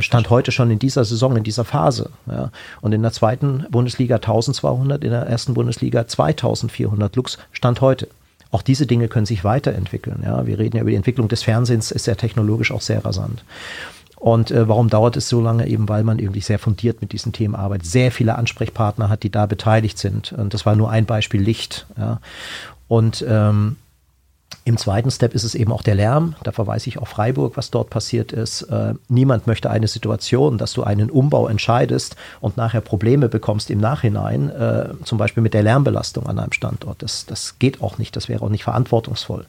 [0.00, 2.10] Stand heute schon in dieser Saison, in dieser Phase.
[2.28, 2.50] Ja.
[2.80, 8.08] Und in der zweiten Bundesliga 1200, in der ersten Bundesliga 2400 Lux, Stand heute.
[8.50, 10.22] Auch diese Dinge können sich weiterentwickeln.
[10.24, 10.44] Ja.
[10.44, 13.44] Wir reden ja über die Entwicklung des Fernsehens, ist ja technologisch auch sehr rasant.
[14.26, 15.68] Und äh, warum dauert es so lange?
[15.68, 19.30] Eben weil man irgendwie sehr fundiert mit diesen Themen arbeitet, sehr viele Ansprechpartner hat, die
[19.30, 20.32] da beteiligt sind.
[20.32, 21.86] Und das war nur ein Beispiel Licht.
[21.96, 22.18] Ja.
[22.88, 23.76] Und ähm,
[24.64, 26.34] im zweiten Step ist es eben auch der Lärm.
[26.42, 28.62] Da verweise ich auf Freiburg, was dort passiert ist.
[28.62, 33.78] Äh, niemand möchte eine Situation, dass du einen Umbau entscheidest und nachher Probleme bekommst im
[33.78, 37.00] Nachhinein, äh, zum Beispiel mit der Lärmbelastung an einem Standort.
[37.00, 38.16] Das, das geht auch nicht.
[38.16, 39.46] Das wäre auch nicht verantwortungsvoll.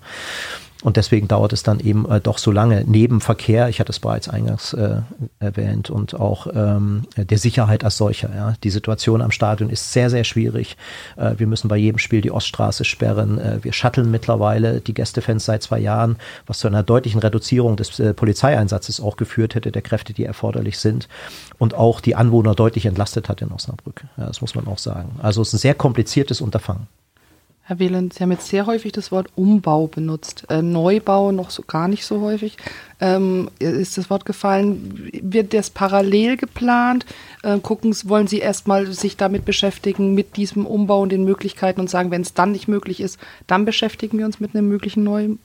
[0.83, 2.83] Und deswegen dauert es dann eben äh, doch so lange.
[2.85, 5.01] Neben Verkehr, ich hatte es bereits eingangs äh,
[5.39, 8.29] erwähnt, und auch ähm, der Sicherheit als solcher.
[8.35, 8.53] Ja.
[8.63, 10.77] Die Situation am Stadion ist sehr, sehr schwierig.
[11.15, 13.39] Äh, wir müssen bei jedem Spiel die Oststraße sperren.
[13.39, 17.99] Äh, wir shutteln mittlerweile die Gästefans seit zwei Jahren, was zu einer deutlichen Reduzierung des
[17.99, 21.07] äh, Polizeieinsatzes auch geführt hätte, der Kräfte, die erforderlich sind.
[21.57, 24.03] Und auch die Anwohner deutlich entlastet hat in Osnabrück.
[24.17, 25.15] Ja, das muss man auch sagen.
[25.21, 26.87] Also es ist ein sehr kompliziertes Unterfangen.
[27.67, 30.45] Herr Wieland, Sie haben jetzt sehr häufig das Wort Umbau benutzt.
[30.47, 32.55] Äh, Neubau noch so gar nicht so häufig.
[33.01, 35.09] Ähm, ist das Wort gefallen?
[35.21, 37.05] Wird das parallel geplant?
[37.43, 41.89] Äh, gucken, wollen Sie erstmal sich damit beschäftigen, mit diesem Umbau und den Möglichkeiten und
[41.89, 45.39] sagen, wenn es dann nicht möglich ist, dann beschäftigen wir uns mit einem möglichen neuen,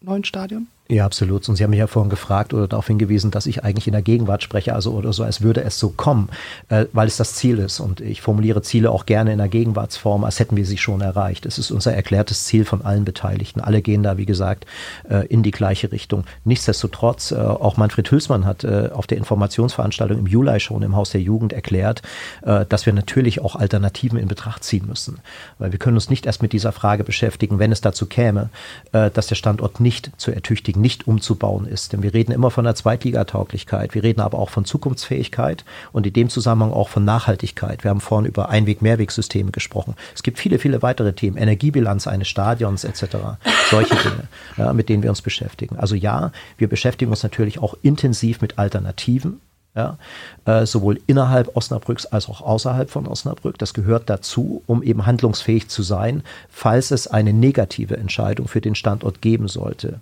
[0.00, 0.68] neuen Stadion?
[0.90, 1.46] Ja, absolut.
[1.50, 4.00] Und Sie haben mich ja vorhin gefragt oder darauf hingewiesen, dass ich eigentlich in der
[4.00, 6.30] Gegenwart spreche, also oder so, als würde es so kommen,
[6.70, 7.78] äh, weil es das Ziel ist.
[7.78, 11.44] Und ich formuliere Ziele auch gerne in der Gegenwartsform, als hätten wir sie schon erreicht.
[11.44, 13.60] Es ist unser erklärtes Ziel von allen Beteiligten.
[13.60, 14.64] Alle gehen da, wie gesagt,
[15.10, 16.24] äh, in die gleiche Richtung.
[16.46, 21.10] Nichtsdestotrotz, äh, auch Manfred Hülsmann hat äh, auf der Informationsveranstaltung im Juli schon im Haus
[21.10, 22.00] der Jugend erklärt,
[22.40, 25.18] äh, dass wir natürlich auch Alternativen in Betracht ziehen müssen.
[25.58, 28.48] Weil wir können uns nicht erst mit dieser Frage beschäftigen, wenn es dazu käme,
[28.92, 31.92] äh, dass der Standort nicht zu ertüchtigen nicht umzubauen ist.
[31.92, 36.12] Denn wir reden immer von der Zweitligatauglichkeit, wir reden aber auch von Zukunftsfähigkeit und in
[36.12, 37.84] dem Zusammenhang auch von Nachhaltigkeit.
[37.84, 39.94] Wir haben vorhin über Einweg-Mehrwegsysteme gesprochen.
[40.14, 43.16] Es gibt viele, viele weitere Themen, Energiebilanz eines Stadions etc.
[43.70, 45.76] Solche Dinge, ja, mit denen wir uns beschäftigen.
[45.76, 49.40] Also ja, wir beschäftigen uns natürlich auch intensiv mit Alternativen
[49.78, 49.96] ja,
[50.44, 53.58] äh, sowohl innerhalb Osnabrücks als auch außerhalb von Osnabrück.
[53.58, 58.74] Das gehört dazu, um eben handlungsfähig zu sein, falls es eine negative Entscheidung für den
[58.74, 60.00] Standort geben sollte.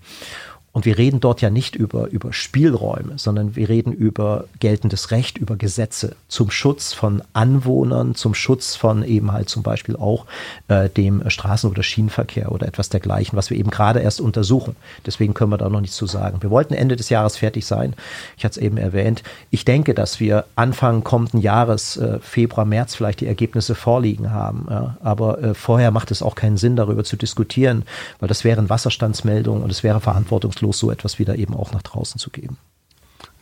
[0.77, 5.39] Und wir reden dort ja nicht über, über Spielräume, sondern wir reden über geltendes Recht,
[5.39, 10.27] über Gesetze zum Schutz von Anwohnern, zum Schutz von eben halt zum Beispiel auch
[10.69, 14.77] äh, dem Straßen- oder Schienenverkehr oder etwas dergleichen, was wir eben gerade erst untersuchen.
[15.07, 16.43] Deswegen können wir da noch nichts zu sagen.
[16.43, 17.95] Wir wollten Ende des Jahres fertig sein.
[18.37, 19.23] Ich hatte es eben erwähnt.
[19.49, 24.67] Ich denke, dass wir Anfang kommenden Jahres, äh, Februar, März vielleicht die Ergebnisse vorliegen haben.
[24.69, 24.99] Ja.
[25.03, 27.87] Aber äh, vorher macht es auch keinen Sinn, darüber zu diskutieren,
[28.21, 31.83] weil das wären Wasserstandsmeldungen und es wäre verantwortungslos respektlos so etwas wieder eben auch nach
[31.83, 32.59] draußen zu geben.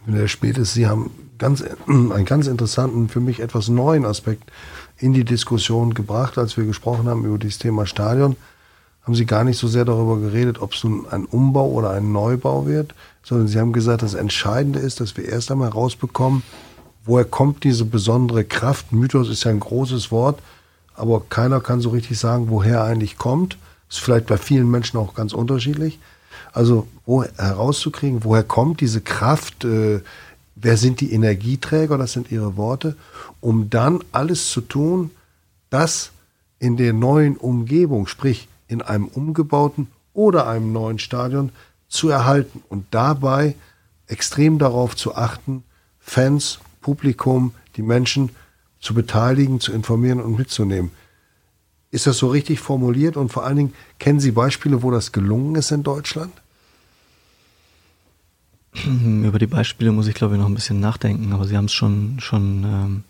[0.06, 4.50] Herr Spätes, Sie haben ganz, einen ganz interessanten, für mich etwas neuen Aspekt
[4.98, 8.36] in die Diskussion gebracht, als wir gesprochen haben über dieses Thema Stadion.
[9.02, 12.12] Haben Sie gar nicht so sehr darüber geredet, ob es nun ein Umbau oder ein
[12.12, 16.42] Neubau wird, sondern Sie haben gesagt, das Entscheidende ist, dass wir erst einmal rausbekommen,
[17.04, 18.92] woher kommt diese besondere Kraft.
[18.92, 20.40] Mythos ist ja ein großes Wort,
[20.94, 23.58] aber keiner kann so richtig sagen, woher er eigentlich kommt.
[23.90, 25.98] Ist vielleicht bei vielen Menschen auch ganz unterschiedlich.
[26.54, 30.00] Also wo, herauszukriegen, woher kommt diese Kraft, äh,
[30.54, 32.96] wer sind die Energieträger, das sind ihre Worte,
[33.40, 35.10] um dann alles zu tun,
[35.68, 36.12] das
[36.60, 41.50] in der neuen Umgebung, sprich in einem umgebauten oder einem neuen Stadion
[41.88, 43.56] zu erhalten und dabei
[44.06, 45.64] extrem darauf zu achten,
[45.98, 48.30] Fans, Publikum, die Menschen
[48.80, 50.92] zu beteiligen, zu informieren und mitzunehmen.
[51.90, 55.56] Ist das so richtig formuliert und vor allen Dingen kennen Sie Beispiele, wo das gelungen
[55.56, 56.32] ist in Deutschland?
[58.84, 61.72] Über die Beispiele muss ich, glaube ich, noch ein bisschen nachdenken, aber Sie haben es
[61.72, 63.04] schon, schon ähm,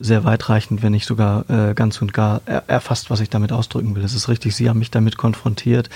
[0.00, 3.94] sehr weitreichend, wenn nicht sogar äh, ganz und gar er, erfasst, was ich damit ausdrücken
[3.96, 4.04] will.
[4.04, 5.90] Es ist richtig, Sie haben mich damit konfrontiert,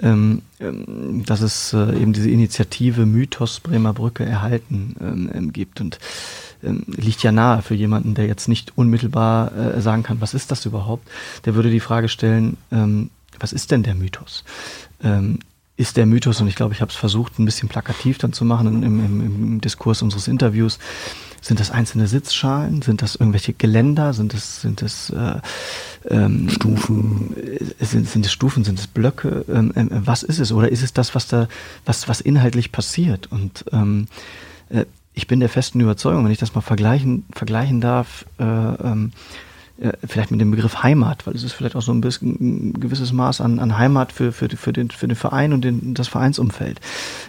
[0.00, 5.80] ähm, ähm, dass es äh, eben diese Initiative Mythos Bremer Brücke erhalten ähm, ähm gibt
[5.80, 5.98] und
[6.62, 10.50] ähm, liegt ja nahe für jemanden, der jetzt nicht unmittelbar äh, sagen kann, was ist
[10.50, 11.08] das überhaupt?
[11.44, 13.10] Der würde die Frage stellen, ähm,
[13.40, 14.44] was ist denn der Mythos?
[15.78, 18.44] Ist der Mythos, und ich glaube, ich habe es versucht, ein bisschen plakativ dann zu
[18.44, 20.78] machen im, im, im Diskurs unseres Interviews,
[21.40, 22.82] sind das einzelne Sitzschalen?
[22.82, 24.12] Sind das irgendwelche Geländer?
[24.12, 25.40] Sind das, sind das äh,
[26.08, 27.36] ähm, Stufen?
[27.36, 28.64] Äh, sind, sind es Stufen?
[28.64, 29.44] Sind es Blöcke?
[29.48, 30.50] Ähm, äh, was ist es?
[30.50, 31.46] Oder ist es das, was da,
[31.86, 33.30] was, was inhaltlich passiert?
[33.30, 34.08] Und ähm,
[34.68, 39.12] äh, ich bin der festen Überzeugung, wenn ich das mal vergleichen, vergleichen darf, äh, ähm,
[39.12, 39.47] äh,
[40.06, 43.12] vielleicht mit dem Begriff Heimat, weil es ist vielleicht auch so ein bisschen ein gewisses
[43.12, 46.80] Maß an, an Heimat für, für, für, den, für den Verein und den, das Vereinsumfeld.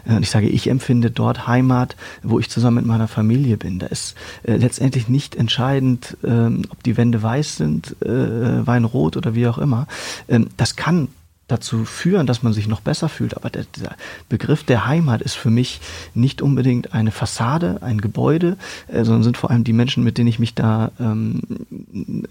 [0.07, 3.79] Äh, und ich sage, ich empfinde dort Heimat, wo ich zusammen mit meiner Familie bin.
[3.79, 9.35] Da ist äh, letztendlich nicht entscheidend, ähm, ob die Wände weiß sind, äh, Weinrot oder
[9.35, 9.87] wie auch immer.
[10.27, 11.09] Ähm, das kann
[11.49, 13.35] dazu führen, dass man sich noch besser fühlt.
[13.35, 13.95] Aber der, der,
[14.29, 15.81] Begriff der Heimat ist für mich
[16.13, 20.27] nicht unbedingt eine Fassade, ein Gebäude, äh, sondern sind vor allem die Menschen, mit denen
[20.27, 21.41] ich mich da ähm,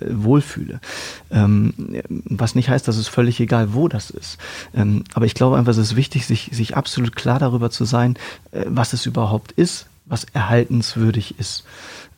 [0.00, 0.80] wohlfühle.
[1.30, 1.74] Ähm,
[2.08, 4.38] was nicht heißt, dass es völlig egal, wo das ist.
[4.74, 8.14] Ähm, aber ich glaube einfach, es ist wichtig, sich, sich absolut klar darüber zu sein,
[8.52, 11.64] äh, was es überhaupt ist, was erhaltenswürdig ist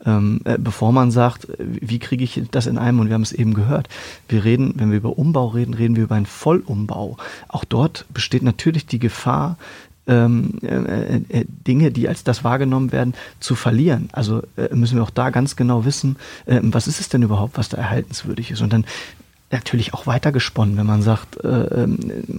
[0.05, 3.33] ähm, äh, bevor man sagt, wie kriege ich das in einem, und wir haben es
[3.33, 3.89] eben gehört,
[4.29, 7.17] wir reden, wenn wir über Umbau reden, reden wir über einen Vollumbau.
[7.49, 9.57] Auch dort besteht natürlich die Gefahr,
[10.07, 14.09] ähm, äh, äh, Dinge, die als das wahrgenommen werden, zu verlieren.
[14.13, 17.59] Also äh, müssen wir auch da ganz genau wissen, äh, was ist es denn überhaupt,
[17.59, 18.63] was da erhaltenswürdig ist.
[18.63, 18.85] Und dann
[19.51, 21.99] natürlich auch weitergesponnen, wenn man sagt, äh, ähm,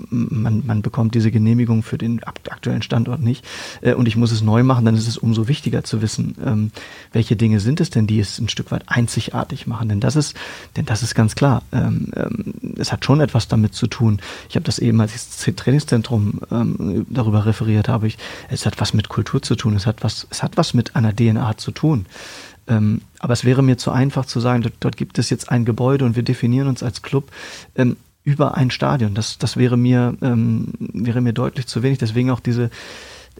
[0.10, 3.46] man, man bekommt diese Genehmigung für den aktuellen Standort nicht
[3.82, 6.72] äh, und ich muss es neu machen, dann ist es umso wichtiger zu wissen, ähm,
[7.12, 9.90] welche Dinge sind es denn, die es ein Stück weit einzigartig machen.
[9.90, 10.36] Denn das ist,
[10.78, 11.64] denn das ist ganz klar.
[11.74, 14.20] Ähm, ähm, es hat schon etwas damit zu tun.
[14.50, 18.18] Ich habe das eben, als ich das Trainingszentrum ähm, darüber referiert habe, ich,
[18.50, 21.14] es hat was mit Kultur zu tun, es hat was, es hat was mit einer
[21.14, 22.06] DNA zu tun.
[22.68, 25.66] Ähm, aber es wäre mir zu einfach zu sagen, dort, dort, gibt es jetzt ein
[25.66, 27.32] Gebäude und wir definieren uns als Club
[27.76, 29.14] ähm, über ein Stadion.
[29.14, 31.98] Das, das wäre mir, ähm, wäre mir deutlich zu wenig.
[31.98, 32.70] Deswegen auch diese,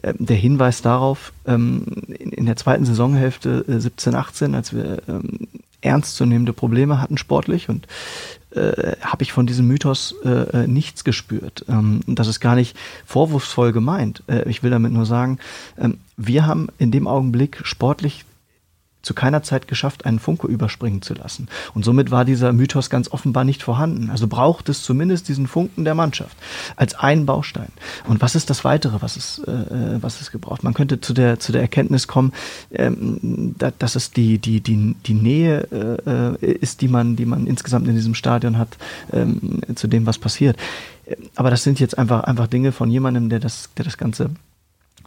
[0.02, 5.02] äh, der Hinweis darauf, ähm, in, in, der zweiten Saisonhälfte äh, 17, 18, als wir
[5.08, 5.46] ähm,
[5.82, 7.86] ernstzunehmende Probleme hatten sportlich und
[8.54, 11.64] äh, habe ich von diesem Mythos äh, äh, nichts gespürt.
[11.68, 14.22] Ähm, das ist gar nicht vorwurfsvoll gemeint.
[14.26, 15.38] Äh, ich will damit nur sagen,
[15.78, 18.24] ähm, wir haben in dem Augenblick sportlich
[19.02, 21.48] zu keiner Zeit geschafft, einen Funke überspringen zu lassen.
[21.74, 24.10] Und somit war dieser Mythos ganz offenbar nicht vorhanden.
[24.10, 26.36] Also braucht es zumindest diesen Funken der Mannschaft
[26.76, 27.68] als einen Baustein.
[28.06, 30.62] Und was ist das Weitere, was es, äh, äh was es gebraucht?
[30.62, 32.32] Man könnte zu der, zu der Erkenntnis kommen,
[32.72, 37.26] ähm, da, dass es die, die, die, die Nähe äh, äh ist, die man, die
[37.26, 38.76] man insgesamt in diesem Stadion hat,
[39.12, 40.56] ähm, zu dem, was passiert.
[41.34, 44.30] Aber das sind jetzt einfach, einfach Dinge von jemandem, der das, der das Ganze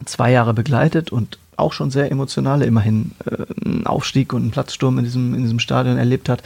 [0.04, 4.98] zwei Jahre begleitet und auch schon sehr emotionale, immerhin äh, einen Aufstieg und einen Platzsturm
[4.98, 6.42] in diesem, in diesem Stadion erlebt hat.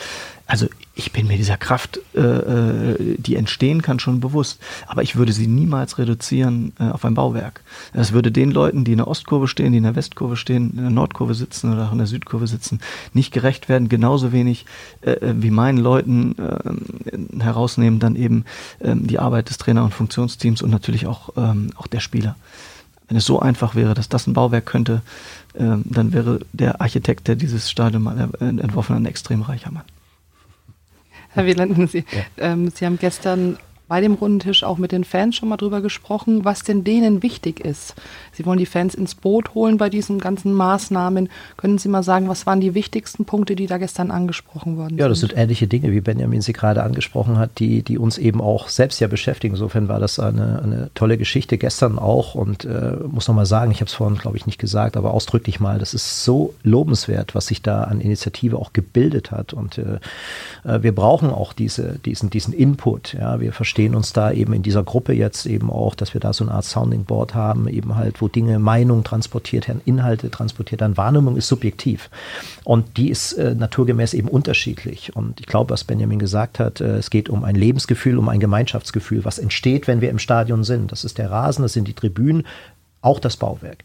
[0.47, 4.61] Also ich bin mir dieser Kraft, äh, äh, die entstehen kann, schon bewusst.
[4.87, 7.63] Aber ich würde sie niemals reduzieren äh, auf ein Bauwerk.
[7.95, 10.83] Das würde den Leuten, die in der Ostkurve stehen, die in der Westkurve stehen, in
[10.83, 12.81] der Nordkurve sitzen oder auch in der Südkurve sitzen,
[13.15, 13.89] nicht gerecht werden.
[13.89, 14.67] Genauso wenig
[15.03, 18.45] äh, äh wie meinen Leuten äh, herausnehmen dann eben
[18.81, 22.37] äh, die Arbeit des Trainer- und Funktionsteams und natürlich auch, ähm, auch der Spieler.
[23.11, 25.03] Wenn es so einfach wäre, dass das ein Bauwerk könnte,
[25.55, 29.83] äh, dann wäre der Architekt, der dieses Stadion mal entworfen hat, ein extrem reicher Mann.
[31.31, 32.23] Herr Wieland, Sie, ja.
[32.39, 33.59] ähm, Sie haben gestern
[33.89, 37.25] bei dem runden Tisch auch mit den Fans schon mal drüber gesprochen, was denn denen
[37.25, 37.97] wichtig ist.
[38.41, 41.29] Sie wollen die Fans ins Boot holen bei diesen ganzen Maßnahmen.
[41.59, 44.99] Können Sie mal sagen, was waren die wichtigsten Punkte, die da gestern angesprochen worden sind?
[44.99, 48.41] Ja, das sind ähnliche Dinge, wie Benjamin sie gerade angesprochen hat, die, die uns eben
[48.41, 49.57] auch selbst ja beschäftigen.
[49.57, 53.83] Insofern war das eine, eine tolle Geschichte gestern auch und äh, muss nochmal sagen, ich
[53.83, 57.49] habe es vorhin, glaube ich, nicht gesagt, aber ausdrücklich mal, das ist so lobenswert, was
[57.49, 59.53] sich da an Initiative auch gebildet hat.
[59.53, 59.99] Und äh,
[60.65, 63.13] äh wir brauchen auch diese, diesen, diesen Input.
[63.13, 66.33] Ja, wir verstehen uns da eben in dieser Gruppe jetzt eben auch, dass wir da
[66.33, 70.81] so eine Art Sounding Board haben, eben halt, wo Dinge, Meinungen transportiert werden, Inhalte transportiert
[70.81, 70.97] werden.
[70.97, 72.11] Wahrnehmung ist subjektiv
[72.65, 75.15] und die ist äh, naturgemäß eben unterschiedlich.
[75.15, 78.41] Und ich glaube, was Benjamin gesagt hat, äh, es geht um ein Lebensgefühl, um ein
[78.41, 80.93] Gemeinschaftsgefühl, was entsteht, wenn wir im Stadion sind.
[80.93, 82.47] Das ist der Rasen, das sind die Tribünen,
[83.03, 83.83] auch das Bauwerk.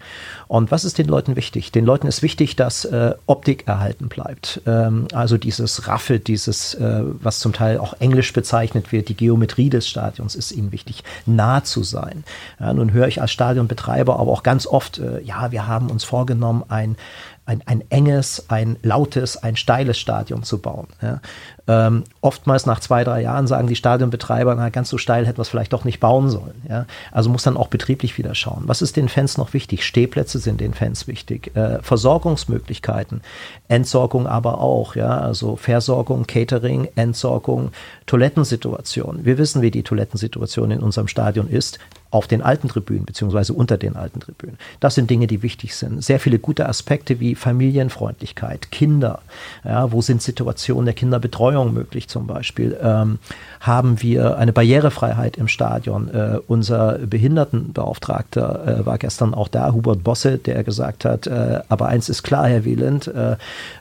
[0.47, 1.72] Und was ist den Leuten wichtig?
[1.72, 4.61] Den Leuten ist wichtig, dass äh, Optik erhalten bleibt.
[4.66, 9.70] Ähm, also dieses Raffe, dieses, äh, was zum Teil auch englisch bezeichnet wird, die Geometrie
[9.70, 12.24] des Stadions ist ihnen wichtig, nah zu sein.
[12.59, 16.03] Ja, nun höre ich als Stadionbetreiber aber auch ganz oft, äh, ja, wir haben uns
[16.03, 16.97] vorgenommen, ein
[17.45, 20.88] ein, ein enges, ein lautes, ein steiles Stadion zu bauen.
[21.01, 21.22] Ja.
[21.68, 25.41] Ähm, oftmals nach zwei, drei Jahren sagen die Stadionbetreiber, na, ganz so steil hätten wir
[25.41, 26.61] es vielleicht doch nicht bauen sollen.
[26.70, 26.86] Ja.
[27.11, 28.63] Also muss dann auch betrieblich wieder schauen.
[28.68, 29.84] Was ist den Fans noch wichtig?
[29.84, 31.55] Stehplätze sind den Fans wichtig.
[31.55, 33.22] Äh, Versorgungsmöglichkeiten,
[33.68, 34.95] Entsorgung aber auch.
[34.95, 35.20] Ja.
[35.20, 37.72] Also Versorgung, Catering, Entsorgung,
[38.05, 39.26] Toilettensituation.
[39.26, 41.80] Wir wissen, wie die Toilettensituation in unserem Stadion ist
[42.16, 44.57] auf den alten Tribünen beziehungsweise unter den alten Tribünen.
[44.80, 46.01] Das sind Dinge, die wichtig sind.
[46.01, 49.20] Sehr viele gute Aspekte wie Familienfreundlichkeit, Kinder.
[49.66, 52.78] Ja, wo sind Situationen der Kinderbetreuung möglich zum Beispiel?
[52.82, 53.20] Ähm,
[53.62, 56.10] haben wir eine Barrierefreiheit im Stadion?
[56.14, 61.88] Äh, unser Behindertenbeauftragter äh, war gestern auch da, Hubert Bosse, der gesagt hat, äh, aber
[61.88, 63.38] eins ist klar, Herr Wieland, äh,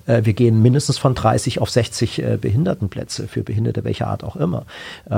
[0.06, 4.36] äh, wir gehen mindestens von 30 auf 60 äh, Behindertenplätze für Behinderte welcher Art auch
[4.36, 4.66] immer.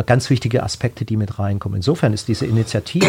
[0.06, 1.76] ganz wichtige Aspekte, die mit reinkommen.
[1.76, 3.06] Insofern ist diese Initiative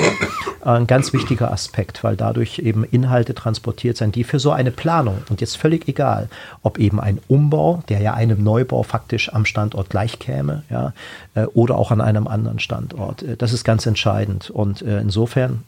[0.75, 5.19] ein ganz wichtiger Aspekt, weil dadurch eben Inhalte transportiert sind, die für so eine Planung,
[5.29, 6.29] und jetzt völlig egal,
[6.61, 10.93] ob eben ein Umbau, der ja einem Neubau faktisch am Standort gleich käme, ja,
[11.35, 13.23] äh, oder auch an einem anderen Standort.
[13.23, 14.49] Äh, das ist ganz entscheidend.
[14.49, 15.63] Und äh, insofern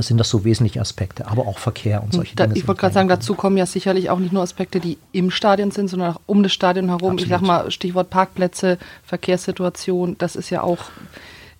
[0.00, 2.58] sind das so wesentliche Aspekte, aber auch Verkehr und solche da, Dinge.
[2.58, 5.70] Ich wollte gerade sagen, dazu kommen ja sicherlich auch nicht nur Aspekte, die im Stadion
[5.70, 7.12] sind, sondern auch um das Stadion herum.
[7.12, 7.22] Absolut.
[7.22, 10.80] Ich sag mal, Stichwort Parkplätze, Verkehrssituation, das ist ja auch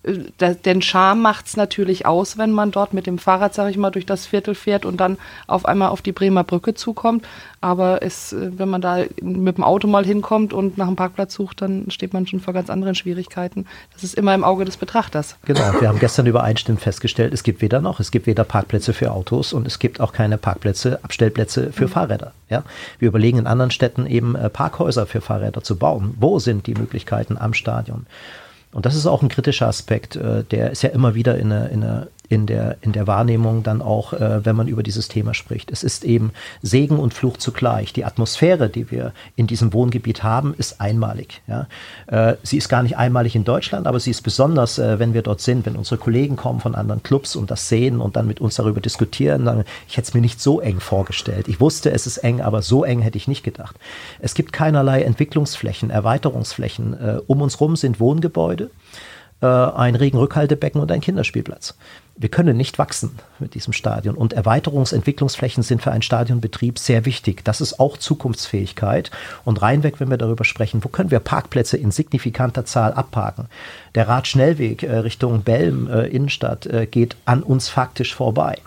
[0.03, 3.91] den Charme macht es natürlich aus, wenn man dort mit dem Fahrrad, sage ich mal,
[3.91, 7.27] durch das Viertel fährt und dann auf einmal auf die Bremer Brücke zukommt.
[7.61, 11.35] Aber es, äh, wenn man da mit dem Auto mal hinkommt und nach einem Parkplatz
[11.35, 13.67] sucht, dann steht man schon vor ganz anderen Schwierigkeiten.
[13.93, 15.35] Das ist immer im Auge des Betrachters.
[15.45, 19.11] Genau, wir haben gestern übereinstimmend festgestellt, es gibt weder noch, es gibt weder Parkplätze für
[19.11, 21.89] Autos und es gibt auch keine Parkplätze, Abstellplätze für mhm.
[21.89, 22.31] Fahrräder.
[22.49, 22.63] Ja?
[22.97, 26.15] Wir überlegen in anderen Städten eben äh, Parkhäuser für Fahrräder zu bauen.
[26.19, 28.07] Wo sind die Möglichkeiten am Stadion?
[28.73, 31.67] Und das ist auch ein kritischer Aspekt, äh, der ist ja immer wieder in, eine,
[31.67, 35.33] in, eine, in, der, in der Wahrnehmung dann auch, äh, wenn man über dieses Thema
[35.33, 35.69] spricht.
[35.69, 37.91] Es ist eben Segen und Fluch zugleich.
[37.91, 41.41] Die Atmosphäre, die wir in diesem Wohngebiet haben, ist einmalig.
[41.47, 41.67] Ja?
[42.07, 45.23] Äh, sie ist gar nicht einmalig in Deutschland, aber sie ist besonders, äh, wenn wir
[45.23, 48.39] dort sind, wenn unsere Kollegen kommen von anderen Clubs und das sehen und dann mit
[48.39, 49.43] uns darüber diskutieren.
[49.43, 51.49] Dann, ich hätte es mir nicht so eng vorgestellt.
[51.49, 53.75] Ich wusste, es ist eng, aber so eng hätte ich nicht gedacht.
[54.21, 56.93] Es gibt keinerlei Entwicklungsflächen, Erweiterungsflächen.
[56.93, 58.69] Äh, um uns rum sind Wohngebäude
[59.41, 61.75] äh, ein Regenrückhaltebecken und ein Kinderspielplatz.
[62.21, 64.13] Wir können nicht wachsen mit diesem Stadion.
[64.13, 67.43] Und Erweiterungsentwicklungsflächen sind für einen Stadionbetrieb sehr wichtig.
[67.43, 69.09] Das ist auch Zukunftsfähigkeit.
[69.43, 73.47] Und reinweg, wenn wir darüber sprechen, wo können wir Parkplätze in signifikanter Zahl abparken?
[73.95, 78.59] Der Radschnellweg äh, Richtung Belm, äh, Innenstadt, äh, geht an uns faktisch vorbei.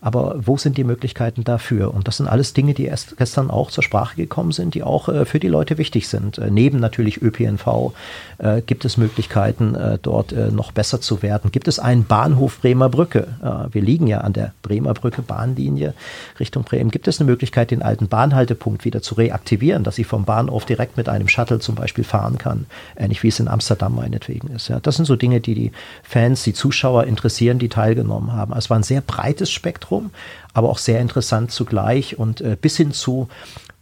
[0.00, 1.92] Aber wo sind die Möglichkeiten dafür?
[1.92, 5.08] Und das sind alles Dinge, die erst gestern auch zur Sprache gekommen sind, die auch
[5.08, 6.38] äh, für die Leute wichtig sind.
[6.38, 7.92] Äh, neben natürlich ÖPNV
[8.38, 11.50] äh, gibt es Möglichkeiten, äh, dort äh, noch besser zu werden.
[11.50, 13.26] Gibt es einen Bahnhof Bremer Brücke?
[13.42, 15.94] Äh, wir liegen ja an der Bremer Brücke, Bahnlinie
[16.38, 16.90] Richtung Bremen.
[16.90, 20.96] Gibt es eine Möglichkeit, den alten Bahnhaltepunkt wieder zu reaktivieren, dass ich vom Bahnhof direkt
[20.96, 22.66] mit einem Shuttle zum Beispiel fahren kann?
[22.96, 24.68] Ähnlich wie es in Amsterdam meinetwegen ist.
[24.68, 25.72] Ja, das sind so Dinge, die die
[26.04, 28.52] Fans, die Zuschauer interessieren, die teilgenommen haben.
[28.52, 30.10] Also es war ein sehr breites Spektrum Spektrum,
[30.52, 33.28] aber auch sehr interessant zugleich und äh, bis hin zu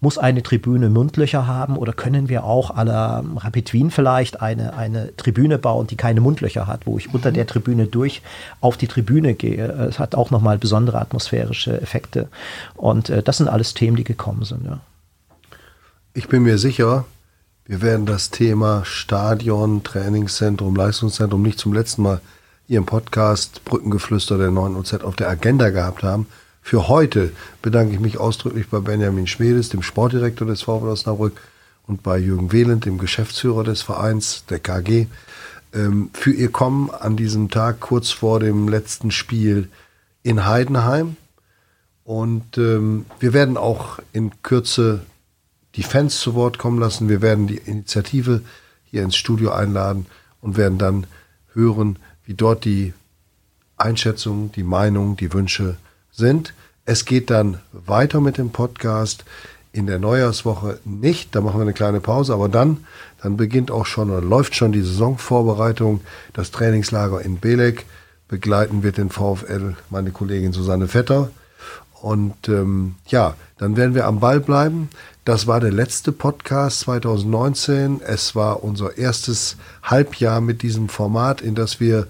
[0.01, 5.17] muss eine Tribüne Mundlöcher haben oder können wir auch aller Rapid Wien vielleicht eine, eine
[5.17, 8.23] Tribüne bauen, die keine Mundlöcher hat, wo ich unter der Tribüne durch
[8.61, 9.67] auf die Tribüne gehe.
[9.89, 12.29] Es hat auch nochmal besondere atmosphärische Effekte.
[12.75, 14.67] Und äh, das sind alles Themen, die gekommen sind.
[14.67, 14.81] Ja.
[16.13, 17.07] Ich bin mir sicher,
[17.65, 22.21] wir werden das Thema Stadion, Trainingszentrum, Leistungszentrum nicht zum letzten Mal
[22.69, 26.27] Ihren Podcast Brückengeflüster der 9 OZ auf der Agenda gehabt haben.
[26.62, 27.31] Für heute
[27.62, 31.41] bedanke ich mich ausdrücklich bei Benjamin Schmedes, dem Sportdirektor des VfL Osnabrück,
[31.87, 35.07] und bei Jürgen Wehland, dem Geschäftsführer des Vereins, der KG,
[35.73, 39.69] ähm, für ihr Kommen an diesem Tag kurz vor dem letzten Spiel
[40.23, 41.17] in Heidenheim.
[42.03, 45.03] Und ähm, wir werden auch in Kürze
[45.77, 47.09] die Fans zu Wort kommen lassen.
[47.09, 48.43] Wir werden die Initiative
[48.85, 50.07] hier ins Studio einladen
[50.41, 51.07] und werden dann
[51.53, 52.93] hören, wie dort die
[53.77, 55.77] Einschätzungen, die Meinungen, die Wünsche
[56.12, 56.55] sind.
[56.85, 59.24] Es geht dann weiter mit dem Podcast
[59.72, 61.35] in der Neujahrswoche nicht.
[61.35, 62.87] Da machen wir eine kleine Pause, aber dann,
[63.22, 66.01] dann beginnt auch schon oder läuft schon die Saisonvorbereitung.
[66.33, 67.87] Das Trainingslager in Belek
[68.29, 71.31] begleiten wird den VfL meine Kollegin Susanne Vetter.
[72.01, 74.90] Und ähm, ja, dann werden wir am Ball bleiben.
[75.24, 78.01] Das war der letzte Podcast 2019.
[78.07, 82.07] Es war unser erstes Halbjahr mit diesem Format, in das wir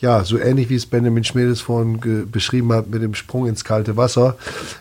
[0.00, 3.96] ja, so ähnlich wie es Benjamin Schmedes vorhin beschrieben hat mit dem Sprung ins kalte
[3.98, 4.36] Wasser.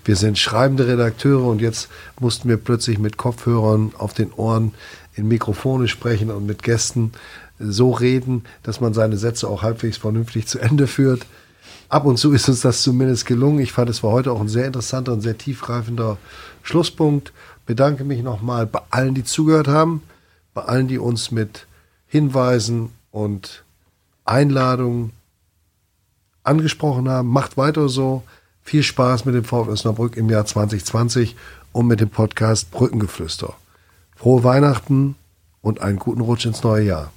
[0.05, 1.89] Wir sind schreibende Redakteure und jetzt
[2.19, 4.73] mussten wir plötzlich mit Kopfhörern auf den Ohren
[5.15, 7.11] in Mikrofone sprechen und mit Gästen
[7.59, 11.25] so reden, dass man seine Sätze auch halbwegs vernünftig zu Ende führt.
[11.89, 13.59] Ab und zu ist uns das zumindest gelungen.
[13.59, 16.17] Ich fand, es war heute auch ein sehr interessanter und sehr tiefgreifender
[16.63, 17.33] Schlusspunkt.
[17.65, 20.01] Bedanke mich nochmal bei allen, die zugehört haben,
[20.53, 21.67] bei allen, die uns mit
[22.07, 23.63] Hinweisen und
[24.25, 25.11] Einladungen
[26.43, 27.27] angesprochen haben.
[27.27, 28.23] Macht weiter so.
[28.61, 31.35] Viel Spaß mit dem VfL Osnabrück im Jahr 2020
[31.71, 33.53] und mit dem Podcast Brückengeflüster.
[34.15, 35.15] Frohe Weihnachten
[35.61, 37.11] und einen guten Rutsch ins neue Jahr.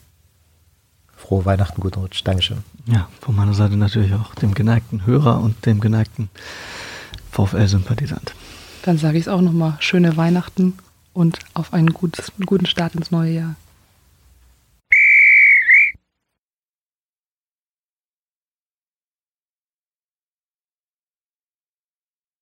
[1.16, 2.22] Frohe Weihnachten, guten Rutsch.
[2.24, 2.71] Dankeschön.
[2.86, 6.30] Ja, von meiner Seite natürlich auch dem geneigten Hörer und dem geneigten
[7.30, 8.34] VfL-Sympathisant.
[8.82, 9.76] Dann sage ich es auch nochmal.
[9.78, 10.74] Schöne Weihnachten
[11.12, 13.54] und auf einen gutes, guten Start ins neue Jahr.